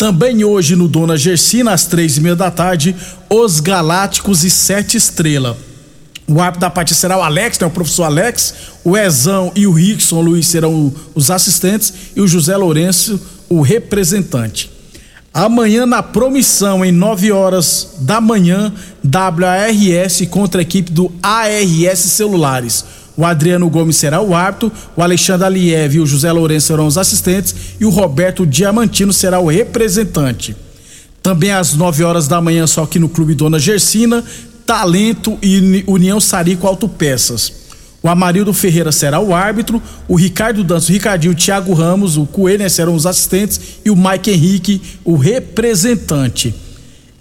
Também 0.03 0.43
hoje 0.43 0.75
no 0.75 0.89
Dona 0.89 1.15
Gersina, 1.15 1.71
às 1.71 1.85
três 1.85 2.17
e 2.17 2.19
meia 2.19 2.35
da 2.35 2.51
tarde, 2.51 2.93
os 3.29 3.61
Galácticos 3.61 4.43
e 4.43 4.49
Sete 4.49 4.97
Estrela. 4.97 5.57
O 6.27 6.41
árbitro 6.41 6.59
da 6.59 6.69
partida 6.69 6.99
será 6.99 7.17
o 7.17 7.21
Alex, 7.21 7.57
né, 7.57 7.65
o 7.65 7.69
professor 7.69 8.03
Alex, 8.03 8.53
o 8.83 8.97
Ezão 8.97 9.53
e 9.55 9.65
o 9.65 9.71
Rickson 9.71 10.19
Luiz 10.19 10.47
serão 10.47 10.93
os 11.15 11.31
assistentes 11.31 11.93
e 12.17 12.19
o 12.19 12.27
José 12.27 12.57
Lourenço, 12.57 13.17
o 13.47 13.61
representante. 13.61 14.69
Amanhã 15.33 15.85
na 15.85 16.03
promissão, 16.03 16.83
em 16.83 16.91
9 16.91 17.31
horas 17.31 17.91
da 17.99 18.19
manhã, 18.19 18.73
WARS 19.05 20.27
contra 20.29 20.59
a 20.59 20.63
equipe 20.63 20.91
do 20.91 21.13
ARS 21.23 21.99
Celulares. 21.99 22.83
O 23.15 23.25
Adriano 23.25 23.69
Gomes 23.69 23.95
será 23.95 24.21
o 24.21 24.33
árbitro, 24.33 24.71
o 24.95 25.01
Alexandre 25.01 25.45
Aliev 25.45 25.95
e 25.95 25.99
o 25.99 26.05
José 26.05 26.31
Lourenço 26.31 26.67
serão 26.67 26.87
os 26.87 26.97
assistentes 26.97 27.53
e 27.79 27.85
o 27.85 27.89
Roberto 27.89 28.45
Diamantino 28.45 29.13
será 29.13 29.39
o 29.39 29.47
representante. 29.47 30.55
Também 31.21 31.51
às 31.51 31.73
9 31.73 32.03
horas 32.03 32.27
da 32.27 32.41
manhã, 32.41 32.65
só 32.65 32.83
aqui 32.83 32.99
no 32.99 33.07
Clube 33.07 33.35
Dona 33.35 33.59
Gersina, 33.59 34.23
Talento 34.65 35.37
e 35.41 35.83
União 35.87 36.19
Sarico 36.19 36.67
Autopeças. 36.67 37.63
O 38.01 38.09
Amarildo 38.09 38.51
Ferreira 38.51 38.91
será 38.91 39.21
o 39.21 39.33
árbitro, 39.33 39.81
o 40.09 40.15
Ricardo 40.15 40.63
Danço, 40.63 40.91
o 40.91 40.93
Ricardinho, 40.93 41.31
o 41.31 41.35
Thiago 41.35 41.73
Ramos, 41.73 42.17
o 42.17 42.25
Coelho 42.25 42.69
serão 42.69 42.95
os 42.95 43.05
assistentes 43.05 43.61
e 43.85 43.89
o 43.89 43.95
Mike 43.95 44.31
Henrique, 44.31 44.81
o 45.05 45.15
representante. 45.15 46.53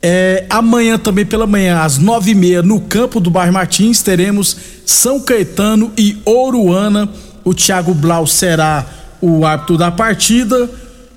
É, 0.04 0.46
amanhã 0.50 0.98
também 0.98 1.24
pela 1.24 1.46
manhã, 1.46 1.80
às 1.80 1.96
nove 1.96 2.32
e 2.32 2.34
meia, 2.34 2.60
no 2.60 2.80
campo 2.80 3.20
do 3.20 3.30
Bairro 3.30 3.52
Martins, 3.52 4.02
teremos 4.02 4.56
São 4.84 5.20
Caetano 5.20 5.92
e 5.96 6.16
Oruana. 6.24 7.08
O 7.44 7.54
Thiago 7.54 7.94
Blau 7.94 8.26
será 8.26 8.84
o 9.20 9.46
árbitro 9.46 9.78
da 9.78 9.92
partida. 9.92 10.68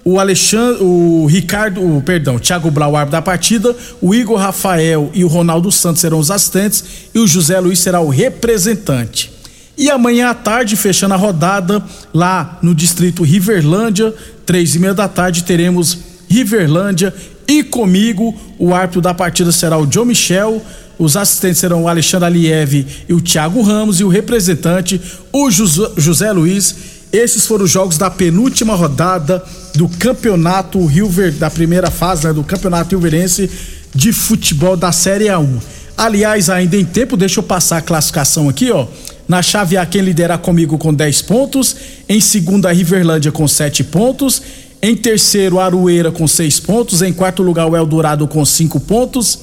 O 0.04 0.20
Alexandre, 0.20 0.84
o 0.84 1.26
Ricardo, 1.26 1.82
o, 1.82 2.00
perdão, 2.00 2.36
o 2.36 2.40
Thiago 2.40 2.70
Blau, 2.70 2.92
o 2.92 2.96
árbitro 2.96 3.18
da 3.18 3.22
partida. 3.24 3.76
O 4.00 4.14
Igor 4.14 4.38
Rafael 4.38 5.10
e 5.16 5.24
o 5.24 5.28
Ronaldo 5.28 5.72
Santos 5.72 6.02
serão 6.02 6.20
os 6.20 6.30
assistentes. 6.30 6.84
E 7.14 7.18
o 7.18 7.26
José 7.26 7.60
Luiz 7.60 7.80
será 7.80 8.02
o 8.02 8.10
representante. 8.10 9.34
E 9.76 9.90
amanhã 9.90 10.30
à 10.30 10.34
tarde, 10.36 10.76
fechando 10.76 11.16
a 11.16 11.18
rodada, 11.18 11.84
lá 12.14 12.60
no 12.62 12.76
distrito 12.76 13.24
Riverlândia, 13.24 14.14
três 14.46 14.76
e 14.76 14.80
meia 14.80 14.94
da 14.94 15.08
tarde, 15.08 15.44
teremos 15.44 15.98
Riverlândia 16.30 17.14
e 17.48 17.64
comigo, 17.64 18.34
o 18.58 18.74
árbitro 18.74 19.02
da 19.02 19.14
partida 19.14 19.52
será 19.52 19.78
o 19.78 19.92
Joe 19.92 20.06
Michel, 20.06 20.62
os 20.98 21.18
assistentes 21.18 21.60
serão 21.60 21.84
o 21.84 21.88
Alexandre 21.88 22.26
Aliev 22.26 22.86
e 23.08 23.14
o 23.14 23.22
Thiago 23.22 23.62
Ramos, 23.62 24.00
e 24.00 24.04
o 24.04 24.10
representante, 24.10 25.00
o 25.32 25.50
José 25.52 26.32
Luiz. 26.32 26.76
Esses 27.12 27.46
foram 27.46 27.66
os 27.66 27.72
jogos 27.72 27.98
da 27.98 28.10
penúltima 28.10 28.76
rodada 28.76 29.44
do 29.76 29.88
Campeonato 29.88 30.84
Rio 30.86 31.10
Verde, 31.10 31.38
da 31.38 31.50
primeira 31.50 31.92
fase 31.92 32.26
né, 32.28 32.34
do 32.34 32.44
Campeonato 32.44 32.90
Rio 32.90 33.00
Verdense 33.00 33.50
de 33.94 34.12
Futebol 34.12 34.76
da 34.76 34.92
Série 34.92 35.26
A1. 35.26 35.62
Aliás, 35.98 36.50
ainda 36.50 36.76
em 36.76 36.84
tempo, 36.84 37.16
deixa 37.16 37.40
eu 37.40 37.44
passar 37.44 37.78
a 37.78 37.82
classificação 37.82 38.50
aqui, 38.50 38.70
ó. 38.72 38.88
Na 39.28 39.42
chave 39.42 39.76
A, 39.78 39.86
quem 39.86 40.02
lidera 40.02 40.38
comigo 40.38 40.78
com 40.78 40.94
10 40.94 41.22
pontos. 41.24 41.76
Em 42.08 42.20
segunda, 42.20 42.70
a 42.70 42.74
Riverlândia 42.74 43.32
com 43.32 43.48
7 43.48 43.84
pontos. 43.86 44.42
Em 44.88 44.96
terceiro, 44.96 45.60
Arueira 45.60 46.12
com 46.12 46.28
seis 46.28 46.60
pontos. 46.60 47.02
Em 47.02 47.12
quarto 47.12 47.42
lugar, 47.42 47.66
o 47.66 47.76
Eldorado 47.76 48.28
com 48.28 48.46
cinco 48.46 48.80
pontos. 48.80 49.40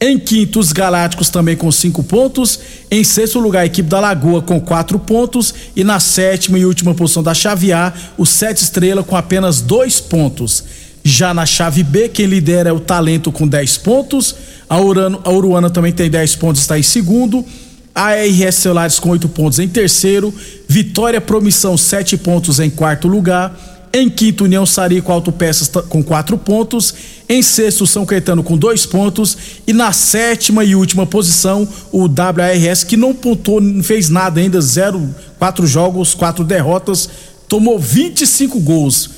Em 0.00 0.18
quinto, 0.18 0.58
os 0.58 0.72
Galácticos 0.72 1.30
também 1.30 1.56
com 1.56 1.70
cinco 1.70 2.02
pontos. 2.02 2.58
Em 2.90 3.04
sexto 3.04 3.38
lugar, 3.38 3.60
a 3.60 3.66
equipe 3.66 3.88
da 3.88 4.00
Lagoa 4.00 4.42
com 4.42 4.60
quatro 4.60 4.98
pontos. 4.98 5.54
E 5.76 5.84
na 5.84 6.00
sétima 6.00 6.58
e 6.58 6.66
última 6.66 6.94
posição 6.94 7.22
da 7.22 7.32
chave 7.32 7.72
A, 7.72 7.92
o 8.18 8.26
Sete 8.26 8.64
Estrela 8.64 9.04
com 9.04 9.16
apenas 9.16 9.60
dois 9.60 10.00
pontos. 10.00 10.64
Já 11.04 11.32
na 11.32 11.46
chave 11.46 11.84
B, 11.84 12.08
quem 12.08 12.26
lidera 12.26 12.70
é 12.70 12.72
o 12.72 12.80
Talento 12.80 13.30
com 13.30 13.46
10 13.46 13.78
pontos. 13.78 14.34
A, 14.68 14.80
Urano, 14.80 15.20
a 15.22 15.30
Uruana 15.30 15.70
também 15.70 15.92
tem 15.92 16.10
10 16.10 16.34
pontos, 16.34 16.60
está 16.60 16.76
em 16.76 16.82
segundo. 16.82 17.46
A 17.94 18.14
RS 18.14 18.56
Celulares 18.56 18.98
com 18.98 19.10
8 19.10 19.28
pontos 19.28 19.60
em 19.60 19.68
terceiro. 19.68 20.34
Vitória 20.66 21.20
Promissão, 21.20 21.76
7 21.76 22.16
pontos 22.16 22.58
em 22.58 22.68
quarto 22.68 23.06
lugar. 23.06 23.71
Em 23.94 24.08
quinto, 24.08 24.44
União 24.44 24.64
Sarico 24.64 25.12
Autopeças 25.12 25.68
com 25.68 26.02
quatro 26.02 26.38
pontos. 26.38 26.94
Em 27.28 27.42
sexto, 27.42 27.86
São 27.86 28.06
Caetano 28.06 28.42
com 28.42 28.56
dois 28.56 28.86
pontos. 28.86 29.36
E 29.66 29.72
na 29.74 29.92
sétima 29.92 30.64
e 30.64 30.74
última 30.74 31.06
posição, 31.06 31.68
o 31.92 32.04
WRS, 32.06 32.84
que 32.84 32.96
não 32.96 33.14
pontuou, 33.14 33.60
não 33.60 33.82
fez 33.82 34.08
nada 34.08 34.40
ainda, 34.40 34.62
zero, 34.62 35.14
quatro 35.38 35.66
jogos, 35.66 36.14
quatro 36.14 36.42
derrotas, 36.42 37.08
tomou 37.46 37.78
25 37.78 38.58
gols. 38.60 39.10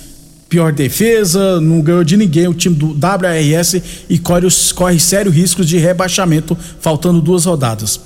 Pior 0.48 0.72
defesa, 0.72 1.60
não 1.60 1.80
ganhou 1.80 2.02
de 2.02 2.16
ninguém 2.16 2.48
o 2.48 2.54
time 2.54 2.74
do 2.74 2.90
WRS 2.90 3.80
e 4.08 4.18
corre, 4.18 4.48
corre 4.74 4.98
sério 4.98 5.30
risco 5.30 5.64
de 5.64 5.78
rebaixamento, 5.78 6.56
faltando 6.80 7.20
duas 7.20 7.44
rodadas. 7.44 8.00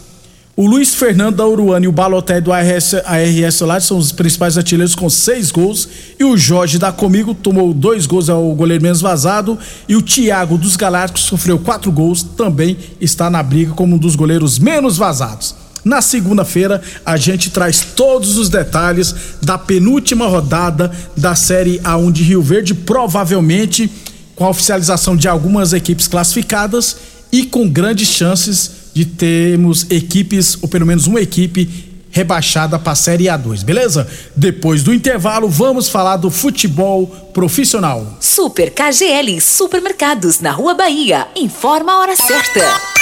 O 0.60 0.66
Luiz 0.66 0.92
Fernando 0.92 1.36
da 1.36 1.46
Uruana 1.46 1.84
e 1.84 1.88
o 1.88 1.92
Balotelli 1.92 2.40
do 2.40 2.52
ARS, 2.52 2.94
ARS 3.04 3.54
Solar 3.54 3.80
são 3.80 3.96
os 3.96 4.10
principais 4.10 4.58
artilheiros 4.58 4.96
com 4.96 5.08
seis 5.08 5.52
gols. 5.52 5.88
E 6.18 6.24
o 6.24 6.36
Jorge 6.36 6.80
da 6.80 6.90
Comigo 6.90 7.32
tomou 7.32 7.72
dois 7.72 8.06
gols, 8.06 8.28
é 8.28 8.34
o 8.34 8.52
goleiro 8.56 8.82
menos 8.82 9.00
vazado. 9.00 9.56
E 9.88 9.94
o 9.94 10.02
Thiago 10.02 10.58
dos 10.58 10.74
Galácticos 10.74 11.22
sofreu 11.22 11.60
quatro 11.60 11.92
gols, 11.92 12.24
também 12.24 12.76
está 13.00 13.30
na 13.30 13.40
briga 13.40 13.72
como 13.74 13.94
um 13.94 13.98
dos 13.98 14.16
goleiros 14.16 14.58
menos 14.58 14.96
vazados. 14.96 15.54
Na 15.84 16.02
segunda-feira, 16.02 16.82
a 17.06 17.16
gente 17.16 17.50
traz 17.50 17.86
todos 17.94 18.36
os 18.36 18.48
detalhes 18.48 19.14
da 19.40 19.56
penúltima 19.56 20.26
rodada 20.26 20.90
da 21.16 21.36
Série 21.36 21.78
A1 21.84 22.10
de 22.10 22.24
Rio 22.24 22.42
Verde, 22.42 22.74
provavelmente 22.74 23.88
com 24.34 24.44
a 24.44 24.50
oficialização 24.50 25.16
de 25.16 25.28
algumas 25.28 25.72
equipes 25.72 26.08
classificadas 26.08 26.96
e 27.30 27.44
com 27.44 27.68
grandes 27.68 28.08
chances 28.08 28.77
de 28.98 29.04
termos 29.04 29.86
equipes, 29.90 30.58
ou 30.60 30.68
pelo 30.68 30.84
menos 30.84 31.06
uma 31.06 31.20
equipe 31.20 31.86
rebaixada 32.10 32.80
para 32.80 32.92
a 32.92 32.96
Série 32.96 33.26
A2, 33.26 33.62
beleza? 33.62 34.08
Depois 34.34 34.82
do 34.82 34.92
intervalo, 34.92 35.48
vamos 35.48 35.88
falar 35.88 36.16
do 36.16 36.32
futebol 36.32 37.06
profissional. 37.32 38.16
Super 38.18 38.72
KGL 38.72 39.40
Supermercados 39.40 40.40
na 40.40 40.50
Rua 40.50 40.74
Bahia. 40.74 41.28
Informa 41.36 41.92
a 41.92 42.00
hora 42.00 42.16
certa. 42.16 42.97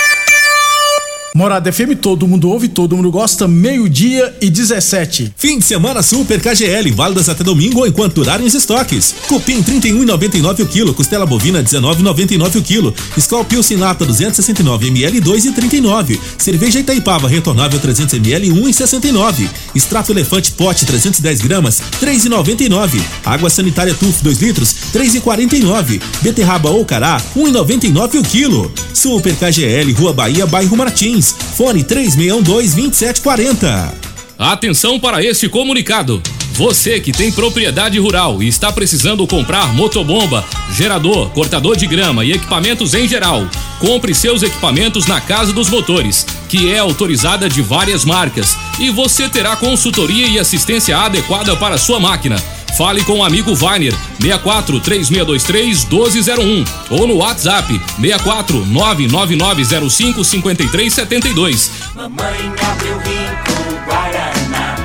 Morada 1.37 1.71
FM, 1.71 1.97
todo 2.01 2.27
mundo 2.27 2.49
ouve, 2.49 2.67
todo 2.67 2.97
mundo 2.97 3.11
gosta, 3.11 3.47
meio-dia 3.47 4.35
e 4.41 4.49
17. 4.49 5.35
Fim 5.37 5.59
de 5.59 5.67
semana 5.67 6.03
Super 6.03 6.41
KGL, 6.41 6.91
válidas 6.93 7.29
até 7.29 7.45
domingo 7.45 7.87
enquanto 7.87 8.15
durarem 8.15 8.47
os 8.47 8.55
estoques. 8.55 9.15
Cupim 9.29 9.63
31,99 9.63 10.63
o 10.63 10.67
quilo, 10.67 10.95
costela 10.95 11.27
bovina 11.27 11.63
19,99 11.63 12.57
o 12.57 12.63
quilo, 12.63 12.95
Skol 13.19 13.45
Pilsen 13.45 13.77
Nata 13.77 14.07
269 14.07 14.87
ml 14.87 15.21
2,39. 15.21 16.19
Cerveja 16.39 16.81
Itaipava 16.81 17.29
retornável 17.29 17.79
300 17.79 18.15
ml 18.15 18.49
1,69. 18.53 19.47
Extrato 19.75 20.13
Elefante 20.13 20.53
Pote 20.53 20.87
310 20.87 21.43
gramas 21.43 21.83
3,99. 22.01 22.99
Água 23.27 23.51
sanitária 23.51 23.93
Tuf 23.93 24.23
2 24.23 24.39
litros 24.39 24.75
3,49. 24.91 26.01
Beterraba 26.23 26.71
ou 26.71 26.83
cará 26.87 27.21
1,99 27.37 28.21
o 28.21 28.23
quilo. 28.23 28.73
Super 28.95 29.37
KGL, 29.37 29.93
Rua 29.93 30.15
Bahia, 30.15 30.47
bairro 30.47 30.75
Martins. 30.75 31.26
Imóveis. 31.27 31.35
Fone 31.57 31.83
3612-2740. 31.85 33.93
Atenção 34.39 35.01
para 35.01 35.25
este 35.25 35.49
comunicado. 35.49 36.23
Você 36.53 37.01
que 37.01 37.13
tem 37.13 37.33
propriedade 37.33 37.99
rural 37.99 38.43
e 38.43 38.49
está 38.49 38.71
precisando 38.73 39.27
comprar 39.27 39.75
motobomba, 39.75 40.43
gerador, 40.73 41.29
cortador 41.31 41.77
de 41.77 41.87
grama 41.87 42.25
e 42.25 42.33
equipamentos 42.33 42.95
em 42.95 43.07
geral, 43.07 43.47
compre 43.79 44.15
seus 44.15 44.43
equipamentos 44.43 45.07
na 45.07 45.21
Casa 45.21 45.53
dos 45.53 45.69
Motores, 45.69 46.25
que 46.49 46.73
é 46.73 46.79
autorizada 46.79 47.47
de 47.49 47.61
várias 47.61 48.07
marcas, 48.07 48.57
e 48.79 48.89
você 48.89 49.29
terá 49.29 49.55
consultoria 49.57 50.29
e 50.29 50.39
assistência 50.39 50.97
adequada 50.97 51.55
para 51.57 51.77
sua 51.77 52.01
máquina. 52.01 52.37
Fale 52.77 53.03
com 53.05 53.21
o 53.21 53.25
amigo 53.25 53.55
Vainer 53.55 53.95
64 54.21 54.81
3623 54.81 55.87
1201 55.87 56.65
ou 56.91 57.07
no 57.07 57.17
WhatsApp 57.17 57.67
64 57.99 58.67
99905 58.67 60.23
5372. 60.23 61.71
Mamãe 61.95 62.53
abriu 62.71 62.99
rico 62.99 63.85
Guaraná 63.87 64.77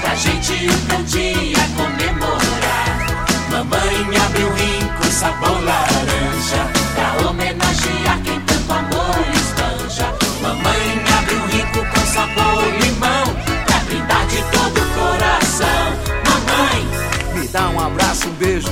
Pra 0.00 0.14
gente 0.16 0.52
um 0.52 1.02
dia 1.04 1.68
comemorar. 1.76 3.06
Mamãe 3.50 4.16
abriu 4.16 4.52
rico 4.54 5.06
sabor 5.12 5.62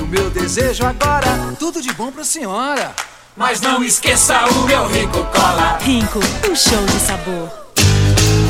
meu 0.07 0.29
desejo 0.29 0.85
agora. 0.85 1.55
Tudo 1.59 1.81
de 1.81 1.93
bom 1.93 2.11
pra 2.11 2.23
senhora. 2.23 2.93
Mas 3.35 3.61
não 3.61 3.83
esqueça 3.83 4.47
o 4.47 4.63
meu 4.63 4.87
rico 4.87 5.23
cola 5.25 5.77
Rinco, 5.79 6.19
um 6.49 6.55
show 6.55 6.85
de 6.85 6.99
sabor. 6.99 7.66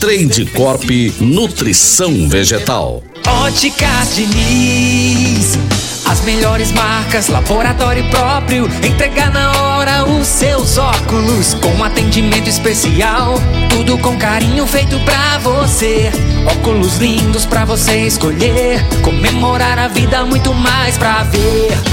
Trade 0.00 0.44
Corp 0.54 0.84
Nutrição 1.20 2.28
Vegetal. 2.28 3.02
Óticas 3.26 4.14
Diniz. 4.14 5.58
As 6.04 6.20
melhores 6.20 6.70
marcas, 6.72 7.28
laboratório 7.28 8.08
próprio. 8.10 8.68
Entregar 8.86 9.32
na 9.32 9.52
hora 9.62 10.04
os 10.04 10.26
seus 10.26 10.76
óculos. 10.76 11.54
Com 11.54 11.82
atendimento 11.82 12.48
especial. 12.48 13.34
Tudo 13.70 13.96
com 13.98 14.16
carinho 14.18 14.66
feito 14.66 14.98
pra 15.00 15.38
você. 15.38 16.10
Óculos 16.46 16.98
lindos 16.98 17.46
pra 17.46 17.64
você 17.64 18.06
escolher. 18.06 18.84
Comemorar 19.02 19.78
a 19.78 19.88
vida, 19.88 20.24
muito 20.24 20.52
mais 20.52 20.98
pra 20.98 21.22
ver. 21.24 21.85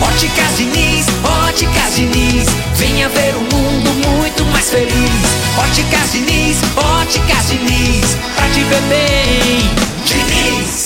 Óticas 0.00 0.56
Diniz, 0.56 1.06
Óticas 1.46 1.94
Diniz. 1.96 2.46
Venha 2.74 3.08
ver 3.08 3.34
um 3.36 3.56
mundo 3.56 3.90
muito 4.08 4.44
mais 4.46 4.70
feliz. 4.70 4.92
Óticas 5.58 6.12
Diniz, 6.12 6.58
Óticas 6.76 7.48
Diniz. 7.48 8.16
Pra 8.34 8.48
te 8.48 8.60
ver 8.64 8.82
bem, 8.82 9.70
Diniz. 10.04 10.85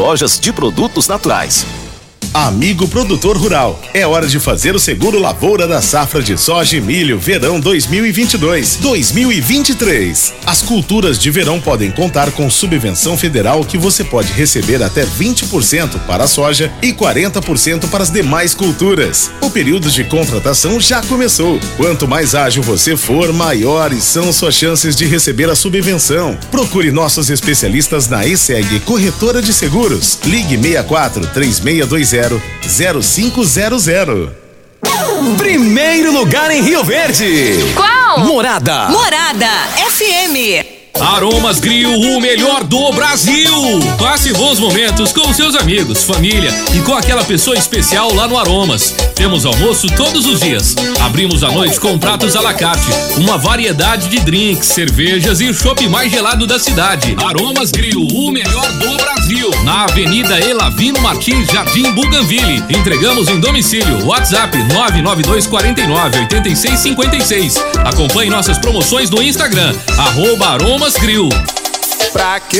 de 0.39 0.51
produtos 0.51 1.07
naturais. 1.07 1.80
Amigo 2.33 2.87
produtor 2.87 3.35
rural, 3.35 3.77
é 3.93 4.07
hora 4.07 4.25
de 4.25 4.39
fazer 4.39 4.73
o 4.73 4.79
seguro 4.79 5.19
lavoura 5.19 5.67
da 5.67 5.81
safra 5.81 6.23
de 6.23 6.37
soja 6.37 6.77
e 6.77 6.81
milho 6.81 7.19
verão 7.19 7.59
2022-2023. 7.59 10.31
As 10.45 10.61
culturas 10.61 11.19
de 11.19 11.29
verão 11.29 11.59
podem 11.59 11.91
contar 11.91 12.31
com 12.31 12.49
subvenção 12.49 13.17
federal 13.17 13.65
que 13.65 13.77
você 13.77 14.05
pode 14.05 14.31
receber 14.31 14.81
até 14.81 15.05
20% 15.05 15.99
para 16.07 16.23
a 16.23 16.27
soja 16.27 16.71
e 16.81 16.93
40% 16.93 17.89
para 17.89 18.01
as 18.01 18.09
demais 18.09 18.53
culturas. 18.53 19.29
O 19.41 19.49
período 19.49 19.91
de 19.91 20.05
contratação 20.05 20.79
já 20.79 21.01
começou. 21.01 21.59
Quanto 21.75 22.07
mais 22.07 22.33
ágil 22.33 22.63
você 22.63 22.95
for, 22.95 23.33
maiores 23.33 24.05
são 24.05 24.31
suas 24.31 24.55
chances 24.55 24.95
de 24.95 25.05
receber 25.05 25.49
a 25.49 25.55
subvenção. 25.55 26.39
Procure 26.49 26.91
nossos 26.91 27.29
especialistas 27.29 28.07
na 28.07 28.25
ESEG 28.25 28.79
Corretora 28.85 29.41
de 29.41 29.51
Seguros. 29.51 30.17
Ligue 30.23 30.57
64 30.57 31.27
3620 31.27 32.20
0500. 32.61 34.29
Primeiro 35.37 36.11
lugar 36.11 36.51
em 36.51 36.61
Rio 36.61 36.83
Verde. 36.83 37.73
Qual? 37.75 38.19
Morada. 38.19 38.89
Morada 38.89 39.47
FM. 39.89 40.81
Aromas 40.99 41.59
Grill, 41.59 41.89
o 41.89 42.21
melhor 42.21 42.63
do 42.63 42.91
Brasil. 42.91 43.79
Passe 43.97 44.33
bons 44.33 44.59
momentos 44.59 45.11
com 45.11 45.33
seus 45.33 45.55
amigos, 45.55 46.03
família 46.03 46.51
e 46.75 46.81
com 46.81 46.93
aquela 46.93 47.23
pessoa 47.23 47.57
especial 47.57 48.13
lá 48.13 48.27
no 48.27 48.37
Aromas. 48.37 48.93
Temos 49.15 49.45
almoço 49.45 49.87
todos 49.95 50.25
os 50.25 50.41
dias. 50.41 50.75
Abrimos 50.99 51.43
à 51.43 51.51
noite 51.51 51.79
com 51.79 51.97
pratos 51.97 52.35
à 52.35 52.41
la 52.41 52.53
carte, 52.53 52.85
uma 53.17 53.37
variedade 53.37 54.09
de 54.09 54.19
drinks, 54.19 54.67
cervejas 54.67 55.41
e 55.41 55.45
o 55.45 55.53
chopp 55.53 55.87
mais 55.87 56.11
gelado 56.11 56.45
da 56.45 56.59
cidade. 56.59 57.15
Aromas 57.25 57.71
Grill, 57.71 58.05
o 58.13 58.31
melhor 58.31 58.70
do 58.70 58.70
Brasil. 58.70 58.70
Na 59.71 59.85
Avenida 59.85 60.37
Elavino 60.37 60.99
Martins, 60.99 61.47
Jardim 61.47 61.93
Buganville. 61.93 62.61
Entregamos 62.77 63.29
em 63.29 63.39
domicílio. 63.39 64.05
WhatsApp 64.05 64.57
992 64.57 65.47
49 65.47 66.19
86 66.19 66.77
56. 66.77 67.55
Acompanhe 67.85 68.29
nossas 68.29 68.57
promoções 68.57 69.09
no 69.09 69.23
Instagram, 69.23 69.73
arroba 69.97 70.49
Aromas 70.49 70.95
Grill. 70.95 71.29
Pra 72.11 72.41
quê? 72.41 72.59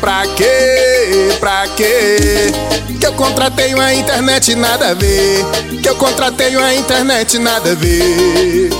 Pra 0.00 0.26
quê? 0.34 1.36
Pra 1.38 1.68
quê? 1.68 2.52
Que 2.98 3.06
eu 3.06 3.12
contratei 3.12 3.72
uma 3.74 3.94
internet 3.94 4.56
nada 4.56 4.90
a 4.90 4.94
ver. 4.94 5.46
Que 5.80 5.88
eu 5.88 5.94
contratei 5.94 6.56
uma 6.56 6.74
internet 6.74 7.38
nada 7.38 7.70
a 7.70 7.74
ver. 7.76 8.70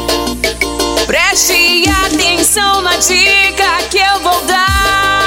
Preste 1.06 1.84
atenção 2.04 2.82
na 2.82 2.96
dica 2.96 3.78
que 3.88 3.98
eu 3.98 4.20
vou 4.24 4.42
dar. 4.42 5.17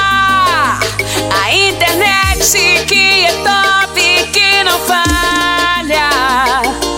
A 1.32 1.54
internet 1.54 2.86
que 2.88 3.26
é 3.26 3.32
top, 3.43 4.02
que 4.32 4.63
não 4.63 4.80
falha. 4.80 6.10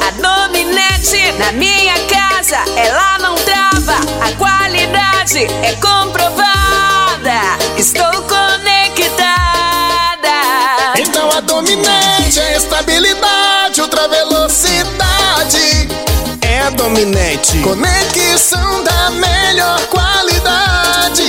A 0.06 0.12
dominante 0.21 1.32
na 1.39 1.52
minha 1.54 1.95
casa, 2.08 2.58
ela 2.76 3.17
não 3.19 3.36
trava. 3.36 3.97
A 4.21 4.32
qualidade 4.38 5.45
é 5.63 5.73
comprovada. 5.82 7.58
Estou 7.78 8.12
conectada. 8.23 9.34
Então 10.97 11.30
a 11.32 11.39
dominante 11.41 12.39
é 12.39 12.58
estabilidade, 12.58 13.82
ultra 13.82 14.08
velocidade. 14.08 15.88
É 16.41 16.62
a 16.62 16.69
dominante. 16.69 17.58
Conexão 17.60 18.84
da 18.84 19.10
melhor 19.12 19.80
qualidade. 19.88 21.23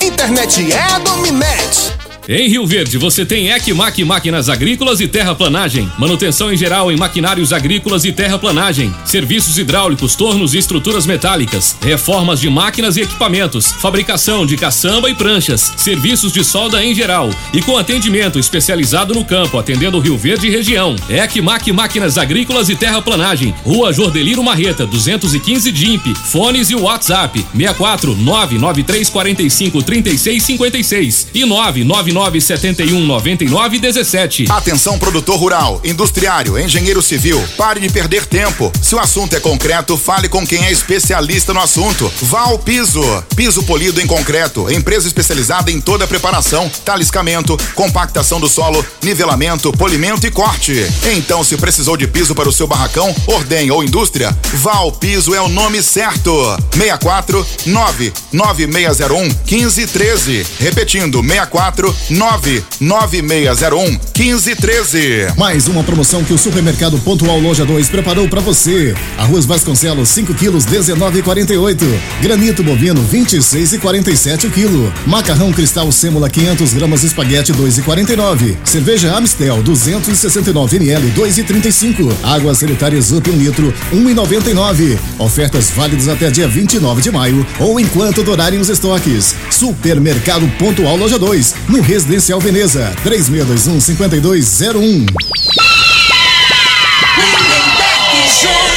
Internet 0.00 0.72
é 0.72 0.94
a 0.94 0.98
dominante. 0.98 1.95
Em 2.28 2.48
Rio 2.48 2.66
Verde, 2.66 2.98
você 2.98 3.24
tem 3.24 3.50
Ecmac 3.50 4.02
Máquinas 4.02 4.48
Agrícolas 4.48 5.00
e 5.00 5.06
Terraplanagem. 5.06 5.88
Manutenção 5.96 6.52
em 6.52 6.56
geral 6.56 6.90
em 6.90 6.96
maquinários 6.96 7.52
agrícolas 7.52 8.04
e 8.04 8.10
terraplanagem. 8.10 8.92
Serviços 9.04 9.58
hidráulicos, 9.58 10.16
tornos 10.16 10.52
e 10.52 10.58
estruturas 10.58 11.06
metálicas. 11.06 11.76
Reformas 11.80 12.40
de 12.40 12.50
máquinas 12.50 12.96
e 12.96 13.02
equipamentos. 13.02 13.70
Fabricação 13.70 14.44
de 14.44 14.56
caçamba 14.56 15.08
e 15.08 15.14
pranchas. 15.14 15.72
Serviços 15.76 16.32
de 16.32 16.42
solda 16.42 16.84
em 16.84 16.92
geral. 16.96 17.30
E 17.54 17.62
com 17.62 17.78
atendimento 17.78 18.40
especializado 18.40 19.14
no 19.14 19.24
campo, 19.24 19.56
atendendo 19.56 20.00
Rio 20.00 20.18
Verde 20.18 20.48
e 20.48 20.50
região. 20.50 20.96
Ecmac 21.08 21.70
Máquinas 21.70 22.18
Agrícolas 22.18 22.68
e 22.68 22.74
Terraplanagem. 22.74 23.54
Rua 23.62 23.92
Jordeliro 23.92 24.42
Marreta, 24.42 24.84
215 24.84 25.70
DIMP. 25.70 26.12
Fones 26.16 26.70
e 26.70 26.74
WhatsApp: 26.74 27.38
64 27.52 28.16
993 28.16 29.10
45 29.10 29.82
36 29.84 30.42
56 30.42 31.28
e 31.32 31.44
999 31.44 32.15
971 32.16 33.04
99 33.04 33.78
17. 33.78 34.46
Atenção 34.48 34.98
produtor 34.98 35.38
rural, 35.38 35.82
industriário, 35.84 36.58
engenheiro 36.58 37.02
civil, 37.02 37.42
pare 37.58 37.78
de 37.78 37.90
perder 37.90 38.24
tempo. 38.24 38.72
Se 38.80 38.94
o 38.94 38.98
assunto 38.98 39.36
é 39.36 39.40
concreto, 39.40 39.98
fale 39.98 40.26
com 40.26 40.46
quem 40.46 40.64
é 40.64 40.72
especialista 40.72 41.52
no 41.52 41.60
assunto. 41.60 42.10
Vá 42.22 42.40
ao 42.40 42.58
Piso. 42.58 43.02
Piso 43.36 43.62
polido 43.64 44.00
em 44.00 44.06
concreto, 44.06 44.70
empresa 44.72 45.06
especializada 45.06 45.70
em 45.70 45.78
toda 45.78 46.04
a 46.04 46.08
preparação, 46.08 46.70
taliscamento, 46.86 47.54
compactação 47.74 48.40
do 48.40 48.48
solo, 48.48 48.82
nivelamento, 49.02 49.70
polimento 49.72 50.26
e 50.26 50.30
corte. 50.30 50.86
Então, 51.14 51.44
se 51.44 51.58
precisou 51.58 51.98
de 51.98 52.06
piso 52.06 52.34
para 52.34 52.48
o 52.48 52.52
seu 52.52 52.66
barracão, 52.66 53.14
ordem 53.26 53.70
ou 53.70 53.84
indústria, 53.84 54.34
vá 54.54 54.76
ao 54.76 54.90
Piso 54.90 55.34
é 55.34 55.40
o 55.42 55.48
nome 55.48 55.82
certo. 55.82 56.32
64 56.72 57.46
99601 57.66 59.28
1513. 59.46 60.46
Repetindo, 60.58 61.22
64 61.22 61.94
99601 62.10 63.98
1513. 64.16 65.34
Mais 65.36 65.66
uma 65.66 65.82
promoção 65.82 66.22
que 66.24 66.32
o 66.32 66.38
Supermercado 66.38 66.98
Pontual 66.98 67.38
Loja 67.40 67.64
2 67.64 67.88
preparou 67.88 68.28
para 68.28 68.40
você. 68.40 68.94
Arroz 69.18 69.44
Vasconcelos 69.44 70.08
5 70.10 70.34
quilos 70.34 70.64
19,48. 70.64 71.82
Granito 72.22 72.62
bovino 72.62 73.02
26,47 73.02 74.46
o 74.46 74.50
quilo. 74.50 74.92
Macarrão 75.06 75.52
Cristal 75.52 75.90
Sêmula 75.90 76.30
500 76.30 76.72
gramas 76.74 77.02
espaguete 77.02 77.52
2,49. 77.52 78.56
Cerveja 78.64 79.14
Amistel 79.14 79.62
269 79.62 80.76
ml 80.76 81.10
2,35. 81.12 82.12
Água 82.22 82.54
sanitária 82.54 83.00
Zup 83.00 83.28
1 83.28 83.36
litro 83.36 83.74
1,99. 83.92 84.98
Ofertas 85.18 85.70
válidas 85.70 86.08
até 86.08 86.30
dia 86.30 86.46
29 86.46 87.02
de 87.02 87.10
maio 87.10 87.46
ou 87.58 87.80
enquanto 87.80 88.22
durarem 88.22 88.60
os 88.60 88.68
estoques. 88.68 89.34
Supermercado 89.50 90.46
Pontual 90.58 90.96
Loja 90.96 91.18
2 91.18 91.54
no 91.68 91.82
Residencial 91.96 92.38
Veneza, 92.38 92.92
3621 93.02 93.80
5201. 93.80 95.06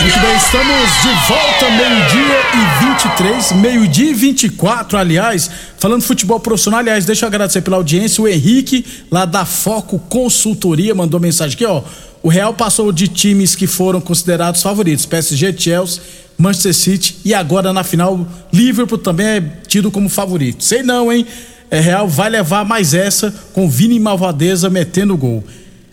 Muito 0.02 0.20
bem, 0.22 0.38
estamos 0.38 0.90
de 1.02 1.10
volta, 1.28 1.70
meio-dia 1.70 2.40
e 2.54 2.86
23, 2.96 3.52
meio-dia 3.62 4.12
e 4.12 4.14
24, 4.14 4.98
aliás, 4.98 5.52
falando 5.78 6.02
futebol 6.02 6.40
profissional, 6.40 6.80
aliás, 6.80 7.04
deixa 7.04 7.26
eu 7.26 7.28
agradecer 7.28 7.60
pela 7.60 7.76
audiência, 7.76 8.24
o 8.24 8.28
Henrique, 8.28 8.86
lá 9.12 9.26
da 9.26 9.44
Foco 9.44 10.00
Consultoria, 10.00 10.96
mandou 10.96 11.20
mensagem 11.20 11.56
aqui, 11.56 11.66
ó, 11.66 11.84
o 12.24 12.30
Real 12.30 12.54
passou 12.54 12.90
de 12.90 13.10
times 13.10 13.54
que 13.54 13.68
foram 13.68 14.00
considerados 14.00 14.62
favoritos, 14.62 15.06
PSG, 15.06 15.54
Chelsea, 15.58 16.02
Manchester 16.38 16.74
City 16.74 17.18
e 17.26 17.34
agora 17.34 17.74
na 17.74 17.84
final, 17.84 18.26
Liverpool 18.54 18.98
também 18.98 19.28
é 19.28 19.42
tido 19.68 19.92
como 19.92 20.08
favorito, 20.08 20.64
sei 20.64 20.84
não, 20.84 21.12
hein, 21.12 21.28
é, 21.72 21.80
Real 21.80 22.08
vai 22.08 22.30
levar 22.30 22.66
mais 22.66 22.94
essa 22.94 23.34
com 23.54 23.70
Vini 23.70 24.00
Malvadeza 24.00 24.70
metendo 24.70 25.16
gol. 25.16 25.44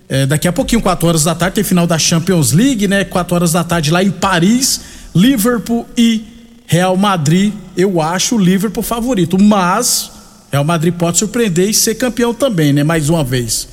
É, 0.08 0.24
daqui 0.24 0.46
a 0.46 0.52
pouquinho, 0.52 0.80
4 0.80 1.08
horas 1.08 1.24
da 1.24 1.34
tarde, 1.34 1.56
tem 1.56 1.64
final 1.64 1.86
da 1.86 1.98
Champions 1.98 2.52
League, 2.52 2.86
né? 2.86 3.04
4 3.04 3.34
horas 3.34 3.52
da 3.52 3.64
tarde 3.64 3.90
lá 3.90 4.02
em 4.02 4.10
Paris, 4.10 4.80
Liverpool 5.14 5.86
e 5.96 6.24
Real 6.66 6.96
Madrid. 6.96 7.52
Eu 7.76 8.00
acho 8.00 8.36
o 8.36 8.38
Liverpool 8.38 8.82
favorito, 8.82 9.36
mas 9.42 10.10
Real 10.50 10.64
Madrid 10.64 10.94
pode 10.94 11.18
surpreender 11.18 11.68
e 11.68 11.74
ser 11.74 11.96
campeão 11.96 12.32
também, 12.32 12.72
né? 12.72 12.84
Mais 12.84 13.08
uma 13.08 13.24
vez. 13.24 13.68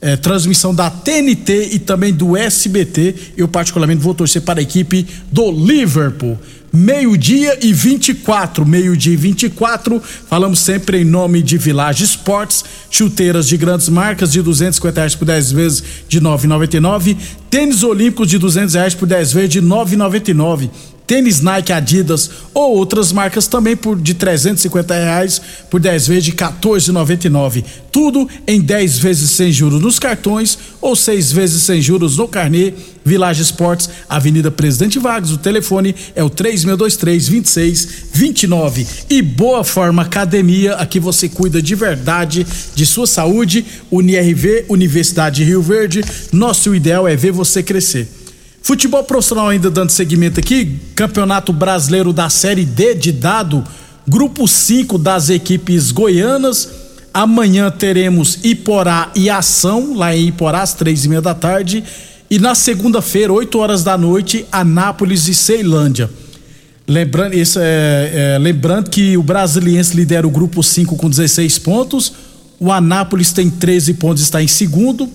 É, 0.00 0.14
transmissão 0.14 0.74
da 0.74 0.90
TNT 0.90 1.70
e 1.72 1.78
também 1.78 2.12
do 2.12 2.36
SBT. 2.36 3.14
Eu, 3.36 3.48
particularmente, 3.48 4.02
vou 4.02 4.14
torcer 4.14 4.42
para 4.42 4.60
a 4.60 4.62
equipe 4.62 5.06
do 5.32 5.50
Liverpool. 5.50 6.38
Meio-dia 6.78 7.58
e 7.62 7.72
24, 7.72 8.66
meio-dia 8.66 9.14
e 9.14 9.16
24. 9.16 9.98
Falamos 10.28 10.58
sempre 10.58 11.00
em 11.00 11.04
nome 11.06 11.42
de 11.42 11.56
Village 11.56 12.04
Esportes, 12.04 12.62
chuteiras 12.90 13.48
de 13.48 13.56
grandes 13.56 13.88
marcas 13.88 14.30
de 14.30 14.42
250 14.42 15.00
reais 15.00 15.14
por 15.14 15.24
10 15.24 15.52
vezes 15.52 15.82
de 16.06 16.20
9,99. 16.20 17.16
Tênis 17.48 17.82
olímpicos 17.82 18.28
de 18.28 18.36
200 18.36 18.74
reais 18.74 18.94
por 18.94 19.08
10 19.08 19.32
vezes 19.32 19.48
de 19.48 19.62
9,99 19.62 20.68
tênis 21.06 21.40
Nike, 21.40 21.72
Adidas 21.72 22.30
ou 22.52 22.76
outras 22.76 23.12
marcas 23.12 23.46
também 23.46 23.76
por 23.76 24.00
de 24.00 24.14
350 24.14 24.94
reais 24.94 25.40
por 25.70 25.80
10 25.80 26.08
vezes 26.08 26.24
de 26.24 26.32
14,99. 26.32 27.64
Tudo 27.92 28.28
em 28.46 28.60
10 28.60 28.98
vezes 28.98 29.30
sem 29.30 29.52
juros 29.52 29.80
nos 29.80 29.98
cartões 29.98 30.58
ou 30.80 30.96
6 30.96 31.32
vezes 31.32 31.62
sem 31.62 31.80
juros 31.80 32.16
no 32.16 32.28
carnê. 32.28 32.74
Village 33.04 33.40
Esportes, 33.40 33.88
Avenida 34.08 34.50
Presidente 34.50 34.98
Vargas. 34.98 35.30
O 35.30 35.38
telefone 35.38 35.94
é 36.16 36.24
o 36.24 36.28
3623 36.28 37.28
2629. 37.28 38.86
E 39.08 39.22
Boa 39.22 39.62
Forma 39.62 40.02
Academia, 40.02 40.74
aqui 40.74 40.98
você 40.98 41.28
cuida 41.28 41.62
de 41.62 41.74
verdade 41.76 42.44
de 42.74 42.84
sua 42.84 43.06
saúde. 43.06 43.64
UniRV, 43.92 44.64
Universidade 44.68 45.36
de 45.36 45.44
Rio 45.44 45.62
Verde. 45.62 46.02
Nosso 46.32 46.74
ideal 46.74 47.06
é 47.06 47.14
ver 47.14 47.30
você 47.30 47.62
crescer. 47.62 48.25
Futebol 48.66 49.04
profissional 49.04 49.48
ainda 49.48 49.70
dando 49.70 49.90
seguimento 49.90 50.40
aqui, 50.40 50.80
Campeonato 50.96 51.52
Brasileiro 51.52 52.12
da 52.12 52.28
Série 52.28 52.64
D 52.64 52.96
de 52.96 53.12
dado, 53.12 53.62
grupo 54.08 54.48
5 54.48 54.98
das 54.98 55.30
equipes 55.30 55.92
goianas. 55.92 56.68
Amanhã 57.14 57.70
teremos 57.70 58.40
Iporá 58.42 59.12
e 59.14 59.30
Ação, 59.30 59.94
lá 59.94 60.16
em 60.16 60.26
Iporá, 60.26 60.62
às 60.62 60.74
três 60.74 61.04
e 61.04 61.08
meia 61.08 61.22
da 61.22 61.32
tarde. 61.32 61.84
E 62.28 62.40
na 62.40 62.56
segunda-feira, 62.56 63.32
8 63.32 63.56
horas 63.56 63.84
da 63.84 63.96
noite, 63.96 64.44
Anápolis 64.50 65.28
e 65.28 65.34
Ceilândia. 65.36 66.10
Lembrando, 66.88 67.34
isso 67.34 67.60
é, 67.62 68.34
é, 68.34 68.38
lembrando 68.40 68.90
que 68.90 69.16
o 69.16 69.22
Brasiliense 69.22 69.94
lidera 69.94 70.26
o 70.26 70.30
grupo 70.30 70.60
5 70.60 70.96
com 70.96 71.08
16 71.08 71.56
pontos. 71.60 72.12
O 72.58 72.72
Anápolis 72.72 73.30
tem 73.30 73.48
13 73.48 73.94
pontos, 73.94 74.24
está 74.24 74.42
em 74.42 74.48
segundo. 74.48 75.08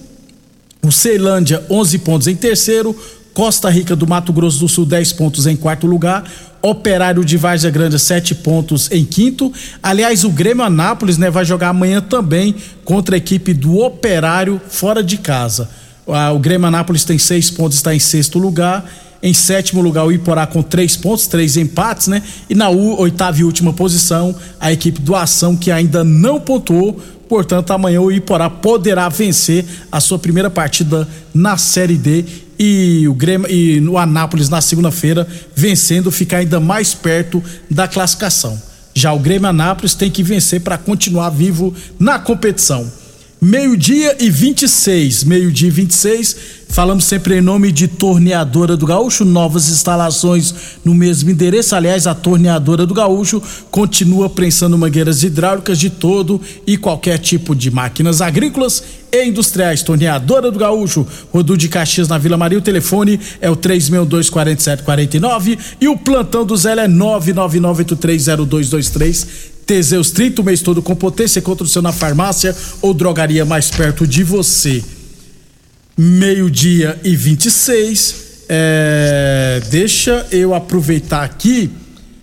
O 0.82 0.90
Ceilândia, 0.90 1.62
11 1.70 1.98
pontos 2.00 2.28
em 2.28 2.36
terceiro. 2.36 2.96
Costa 3.34 3.70
Rica 3.70 3.96
do 3.96 4.06
Mato 4.06 4.34
Grosso 4.34 4.60
do 4.60 4.68
Sul, 4.68 4.86
10 4.86 5.14
pontos 5.14 5.48
em 5.48 5.56
quarto 5.56 5.88
lugar. 5.88 6.24
Operário 6.62 7.26
de 7.26 7.38
Várzea 7.38 7.72
Grande, 7.72 7.98
7 7.98 8.36
pontos 8.36 8.92
em 8.92 9.04
quinto. 9.04 9.52
Aliás, 9.82 10.24
o 10.24 10.30
Grêmio 10.30 10.64
Anápolis 10.64 11.18
né, 11.18 11.30
vai 11.30 11.44
jogar 11.44 11.70
amanhã 11.70 12.02
também 12.02 12.56
contra 12.84 13.16
a 13.16 13.18
equipe 13.18 13.54
do 13.54 13.80
Operário 13.80 14.62
fora 14.70 15.04
de 15.04 15.18
casa. 15.18 15.70
Ah, 16.08 16.32
o 16.32 16.40
Grêmio 16.40 16.68
Anápolis 16.68 17.06
tem 17.06 17.18
seis 17.18 17.50
pontos, 17.50 17.78
está 17.78 17.96
em 17.96 18.00
sexto 18.00 18.38
lugar. 18.38 18.86
Em 19.24 19.34
sétimo 19.34 19.82
lugar, 19.82 20.06
o 20.06 20.12
Iporá 20.12 20.48
com 20.48 20.64
três 20.64 20.98
pontos, 20.98 21.28
três 21.28 21.56
empates, 21.56 22.08
né? 22.08 22.24
E 22.50 22.56
na 22.56 22.70
oitava 22.70 23.40
e 23.40 23.44
última 23.44 23.72
posição, 23.72 24.36
a 24.60 24.72
equipe 24.72 25.00
do 25.00 25.16
Ação, 25.16 25.56
que 25.56 25.72
ainda 25.72 26.04
não 26.04 26.40
pontuou. 26.40 27.00
Portanto, 27.30 27.72
amanhã 27.72 28.02
o 28.02 28.12
Iporá 28.12 28.50
poderá 28.50 29.08
vencer 29.10 29.64
a 29.92 30.00
sua 30.00 30.18
primeira 30.18 30.50
partida 30.50 31.08
na 31.34 31.56
Série 31.56 31.98
D 31.98 32.26
e 32.58 33.08
o 33.08 33.14
Grêmio 33.14 33.50
e 33.50 33.80
no 33.80 33.98
Anápolis 33.98 34.50
na 34.50 34.62
segunda-feira 34.62 35.28
vencendo 35.56 36.12
ficar 36.12 36.38
ainda 36.38 36.60
mais 36.60 36.94
perto 36.94 37.44
da 37.70 37.88
classificação. 37.88 38.62
Já 38.94 39.14
o 39.14 39.20
Grêmio 39.20 39.48
Anápolis 39.48 39.94
tem 39.94 40.12
que 40.12 40.24
vencer 40.24 40.62
para 40.62 40.78
continuar 40.78 41.30
vivo 41.30 41.74
na 42.00 42.20
competição. 42.20 42.92
Meio-dia 43.44 44.18
e 44.20 44.30
26, 44.30 45.24
meio-dia 45.24 45.70
e 45.70 45.72
26, 45.72 46.36
falamos 46.70 47.06
sempre 47.06 47.40
em 47.40 47.42
nome 47.42 47.72
de 47.72 47.88
Torneadora 47.88 48.78
do 48.78 48.86
Gaúcho, 48.86 49.26
novas 49.26 49.68
instalações 49.68 50.54
no 50.86 50.94
mesmo 50.94 51.32
endereço. 51.32 51.76
Aliás, 51.76 52.06
a 52.06 52.14
Torneadora 52.14 52.86
do 52.86 52.94
Gaúcho 52.94 53.42
continua 53.72 54.30
prensando 54.30 54.78
mangueiras 54.78 55.24
hidráulicas 55.24 55.80
de 55.80 55.90
todo 55.90 56.40
e 56.68 56.78
qualquer 56.78 57.18
tipo 57.18 57.56
de 57.56 57.72
máquinas 57.72 58.22
agrícolas 58.22 58.84
e 59.12 59.26
industriais. 59.26 59.82
Torneadora 59.82 60.52
do 60.52 60.60
Gaúcho, 60.60 61.08
Rodu 61.34 61.58
de 61.58 61.68
Caxias 61.68 62.08
na 62.08 62.20
Vila 62.20 62.38
Maria. 62.38 62.60
O 62.60 62.62
telefone 62.62 63.20
é 63.42 63.50
o 63.50 63.58
3624749 63.58 65.58
e 65.82 65.88
o 65.88 65.98
plantão 65.98 66.46
do 66.46 66.56
Zé 66.56 66.74
é 66.74 66.88
999830223. 66.88 69.51
Teseus 69.66 70.12
30 70.12 70.42
o 70.42 70.46
mês 70.46 70.62
todo 70.62 70.82
com 70.82 70.96
potência 70.96 71.42
contra 71.42 71.64
o 71.64 71.68
seu 71.68 71.82
na 71.82 71.92
farmácia 71.92 72.56
ou 72.82 72.94
drogaria 72.94 73.46
mais 73.46 73.70
perto 73.70 74.06
de 74.06 74.24
você. 74.24 74.84
Meio-dia 75.98 77.00
e 77.04 77.16
26. 77.16 78.16
É, 78.50 79.62
deixa 79.70 80.28
eu 80.32 80.54
aproveitar 80.54 81.24
aqui. 81.24 81.70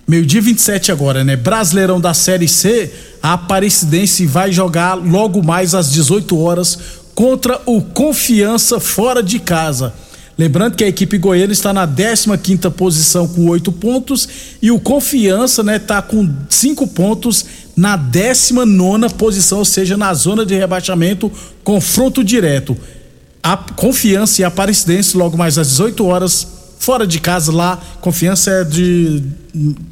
Meio-dia 0.06 0.40
27 0.40 0.90
agora, 0.90 1.22
né? 1.22 1.36
Brasileirão 1.36 2.00
da 2.00 2.14
Série 2.14 2.48
C. 2.48 2.90
a 3.22 3.34
Aparecidense 3.34 4.26
vai 4.26 4.50
jogar 4.50 4.94
logo 4.94 5.42
mais 5.42 5.74
às 5.74 5.92
18 5.92 6.38
horas 6.38 6.78
contra 7.14 7.60
o 7.66 7.82
Confiança 7.82 8.80
fora 8.80 9.22
de 9.22 9.38
casa. 9.38 9.92
Lembrando 10.38 10.76
que 10.76 10.84
a 10.84 10.88
equipe 10.88 11.18
goiana 11.18 11.52
está 11.52 11.72
na 11.72 11.86
15ª 11.86 12.70
posição 12.70 13.26
com 13.26 13.48
oito 13.48 13.72
pontos 13.72 14.28
e 14.62 14.70
o 14.70 14.78
Confiança, 14.78 15.64
né, 15.64 15.80
tá 15.80 16.00
com 16.00 16.32
cinco 16.48 16.86
pontos 16.86 17.44
na 17.76 17.96
19 17.96 19.12
posição, 19.14 19.58
ou 19.58 19.64
seja, 19.64 19.96
na 19.96 20.14
zona 20.14 20.46
de 20.46 20.54
rebaixamento, 20.54 21.30
confronto 21.64 22.22
direto. 22.22 22.76
A 23.42 23.56
Confiança 23.56 24.40
e 24.40 24.44
a 24.44 24.48
Aparecidense 24.48 25.16
logo 25.16 25.36
mais 25.36 25.58
às 25.58 25.70
18 25.70 26.06
horas 26.06 26.46
fora 26.78 27.06
de 27.06 27.20
casa 27.20 27.52
lá. 27.52 27.76
Confiança 28.00 28.50
é 28.50 28.64
de, 28.64 29.22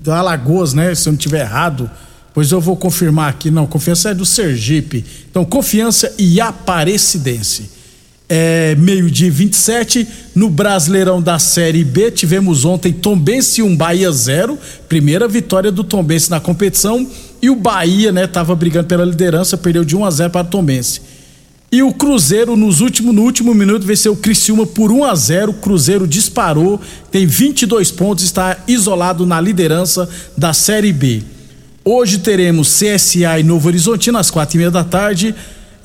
Alagoas, 0.07 0.73
né? 0.73 0.95
Se 0.95 1.09
eu 1.09 1.13
não 1.13 1.19
tiver 1.19 1.41
errado. 1.41 1.91
Pois 2.33 2.53
eu 2.53 2.61
vou 2.61 2.77
confirmar 2.77 3.31
aqui, 3.31 3.51
não, 3.51 3.67
confiança 3.67 4.11
é 4.11 4.15
do 4.15 4.27
Sergipe. 4.27 5.05
Então, 5.31 5.45
confiança 5.45 6.13
e 6.19 6.41
Aparecidense. 6.41 7.76
É, 8.29 8.75
meio-dia 8.75 9.31
27, 9.31 10.07
no 10.35 10.51
Brasileirão 10.51 11.23
da 11.23 11.39
Série 11.39 11.85
B, 11.85 12.11
tivemos 12.11 12.65
ontem 12.65 12.93
Tombense 12.93 13.63
1, 13.63 13.77
Bahia 13.77 14.11
0, 14.11 14.59
primeira 14.89 15.29
vitória 15.29 15.71
do 15.71 15.85
Tombense 15.85 16.29
na 16.29 16.41
competição, 16.41 17.09
e 17.41 17.49
o 17.49 17.55
Bahia, 17.55 18.11
né, 18.11 18.27
tava 18.27 18.57
brigando 18.57 18.89
pela 18.89 19.05
liderança, 19.05 19.57
perdeu 19.57 19.85
de 19.85 19.95
1 19.95 20.05
a 20.05 20.11
0 20.11 20.31
para 20.31 20.47
o 20.47 20.51
Tombense. 20.51 21.01
E 21.71 21.83
o 21.83 21.93
Cruzeiro, 21.93 22.57
nos 22.57 22.81
último, 22.81 23.13
no 23.13 23.23
último 23.23 23.55
minuto, 23.55 23.87
venceu 23.87 24.13
o 24.13 24.17
Criciúma 24.17 24.65
por 24.67 24.93
1 24.93 25.05
a 25.05 25.15
0 25.15 25.51
O 25.51 25.55
Cruzeiro 25.55 26.07
disparou, 26.07 26.81
tem 27.11 27.27
22 27.27 27.91
pontos, 27.91 28.25
está 28.25 28.57
isolado 28.67 29.27
na 29.27 29.41
liderança 29.41 30.09
da 30.37 30.53
Série 30.53 30.93
B. 30.93 31.23
Hoje 31.85 32.19
teremos 32.19 32.81
CSA 32.81 33.39
e 33.39 33.43
Novo 33.43 33.69
Horizontino 33.69 34.19
às 34.19 34.31
quatro 34.31 34.57
e 34.57 34.59
meia 34.59 34.71
da 34.71 34.83
tarde, 34.83 35.35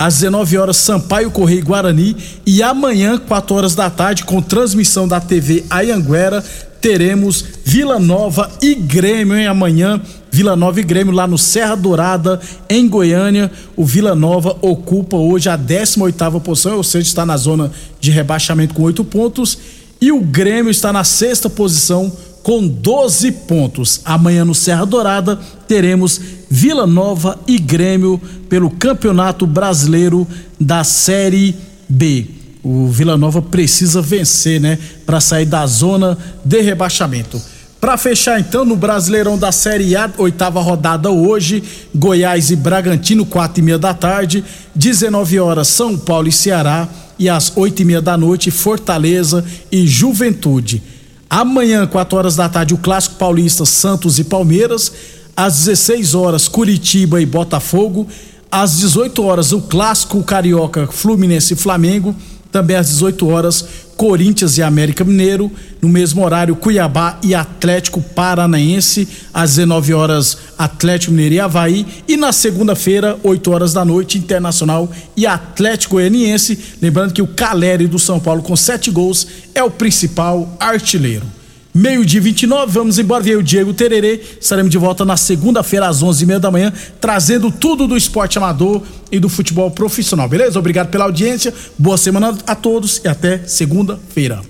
às 0.02 0.16
19 0.16 0.58
horas 0.58 0.78
Sampaio 0.78 1.30
Correio 1.30 1.64
Guarani 1.64 2.18
e 2.44 2.64
amanhã, 2.64 3.20
4 3.20 3.56
horas 3.56 3.76
da 3.76 3.88
tarde, 3.88 4.24
com 4.24 4.42
transmissão 4.42 5.08
da 5.08 5.20
TV 5.20 5.64
Ayanguera, 5.70 6.44
teremos 6.82 7.46
Vila 7.64 8.00
Nova 8.00 8.50
e 8.64 8.74
Grêmio, 8.74 9.38
hein? 9.38 9.46
Amanhã, 9.46 10.02
Vila 10.32 10.56
Nova 10.56 10.80
e 10.80 10.84
Grêmio 10.84 11.14
lá 11.14 11.28
no 11.28 11.38
Serra 11.38 11.76
Dourada, 11.76 12.42
em 12.68 12.88
Goiânia. 12.88 13.52
O 13.76 13.86
Vila 13.86 14.16
Nova 14.16 14.58
ocupa 14.60 15.18
hoje 15.18 15.50
a 15.50 15.56
18ª 15.56 16.42
posição, 16.42 16.78
ou 16.78 16.84
seja, 16.84 17.08
está 17.08 17.24
na 17.24 17.38
zona 17.38 17.72
de 18.00 18.10
rebaixamento 18.10 18.74
com 18.74 18.82
oito 18.82 19.06
pontos. 19.06 19.56
E 20.02 20.12
o 20.12 20.20
Grêmio 20.20 20.72
está 20.72 20.92
na 20.92 21.04
sexta 21.04 21.48
posição 21.48 22.12
com 22.44 22.68
12 22.68 23.32
pontos. 23.32 24.02
Amanhã 24.04 24.44
no 24.44 24.56
Serra 24.56 24.86
Dourada 24.86 25.40
teremos 25.68 26.20
Vila 26.50 26.86
Nova 26.86 27.40
e 27.48 27.58
Grêmio 27.58 28.20
pelo 28.50 28.70
Campeonato 28.70 29.48
Brasileiro 29.48 30.28
da 30.60 30.84
Série 30.84 31.56
B. 31.88 32.26
O 32.64 32.88
Vila 32.88 33.18
Nova 33.18 33.42
precisa 33.42 34.02
vencer, 34.02 34.60
né, 34.60 34.78
para 35.06 35.20
sair 35.20 35.46
da 35.46 35.66
zona 35.66 36.18
de 36.44 36.62
rebaixamento. 36.62 37.42
Para 37.80 37.98
fechar 37.98 38.40
então 38.40 38.64
no 38.64 38.76
Brasileirão 38.76 39.40
da 39.40 39.52
Série 39.52 39.96
A, 39.96 40.08
oitava 40.20 40.62
rodada 40.62 41.10
hoje, 41.10 41.64
Goiás 41.96 42.52
e 42.52 42.56
Bragantino, 42.56 43.26
quatro 43.26 43.60
e 43.60 43.64
meia 43.64 43.80
da 43.80 43.92
tarde, 43.92 44.44
19 44.76 45.40
horas 45.40 45.68
São 45.68 45.98
Paulo 45.98 46.28
e 46.28 46.32
Ceará 46.32 46.88
e 47.18 47.28
às 47.28 47.52
oito 47.56 47.82
e 47.82 47.86
meia 47.86 48.02
da 48.02 48.16
noite 48.16 48.52
Fortaleza 48.52 49.44
e 49.72 49.88
Juventude. 49.88 50.84
Amanhã, 51.34 51.88
4 51.88 52.18
horas 52.18 52.36
da 52.36 52.50
tarde, 52.50 52.74
o 52.74 52.78
Clássico 52.78 53.16
Paulista 53.16 53.64
Santos 53.64 54.20
e 54.20 54.24
Palmeiras. 54.26 54.92
Às 55.34 55.60
16 55.60 56.14
horas, 56.14 56.50
Curitiba 56.50 57.22
e 57.22 57.26
Botafogo. 57.26 58.06
Às 58.52 58.80
18 58.80 59.24
horas, 59.24 59.54
o 59.54 59.62
Clássico 59.62 60.22
Carioca 60.24 60.88
Fluminense 60.88 61.54
e 61.54 61.56
Flamengo. 61.56 62.14
Também 62.52 62.76
às 62.76 62.90
18 62.90 63.28
horas, 63.28 63.66
Corinthians 63.96 64.58
e 64.58 64.64
América 64.64 65.04
Mineiro. 65.04 65.52
No 65.82 65.88
mesmo 65.88 66.24
horário, 66.24 66.56
Cuiabá 66.56 67.18
e 67.24 67.34
Atlético 67.34 68.02
Paranaense. 68.02 69.08
Às 69.34 69.52
19 69.52 69.94
horas, 69.94 70.38
Atlético 70.58 71.12
Mineiro 71.12 71.36
e 71.36 71.40
Havaí. 71.40 71.86
E 72.08 72.18
na 72.18 72.32
segunda-feira, 72.32 73.18
8 73.24 73.52
horas 73.52 73.74
da 73.74 73.86
noite, 73.86 74.18
Internacional 74.18 74.92
e 75.16 75.26
Atlético 75.26 75.96
Goianiense. 75.96 76.60
Lembrando 76.82 77.14
que 77.14 77.22
o 77.22 77.28
Caleri 77.28 77.88
do 77.88 77.98
São 78.00 78.20
Paulo, 78.20 78.42
com 78.42 78.56
sete 78.56 78.92
gols, 78.92 79.28
é 79.56 79.64
o 79.64 79.72
principal 79.72 80.58
artilheiro. 80.60 81.41
Meio-dia 81.74 82.20
29, 82.20 82.72
vamos 82.72 83.00
embora. 83.00 83.22
O 83.38 83.44
Diego 83.44 83.74
Tererê. 83.74 84.20
Estaremos 84.40 84.70
de 84.70 84.78
volta 84.78 85.06
na 85.06 85.16
segunda-feira, 85.16 85.88
às 85.88 86.04
11h30 86.04 86.40
da 86.40 86.52
manhã, 86.52 86.74
trazendo 87.00 87.52
tudo 87.52 87.88
do 87.88 87.96
esporte 87.96 88.38
amador 88.38 88.82
e 89.12 89.20
do 89.20 89.30
futebol 89.30 89.70
profissional, 89.72 90.28
beleza? 90.28 90.58
Obrigado 90.60 90.90
pela 90.90 91.06
audiência, 91.06 91.54
boa 91.78 91.98
semana 91.98 92.38
a 92.46 92.56
todos 92.56 93.02
e 93.04 93.08
até 93.08 93.40
segunda-feira. 93.46 94.42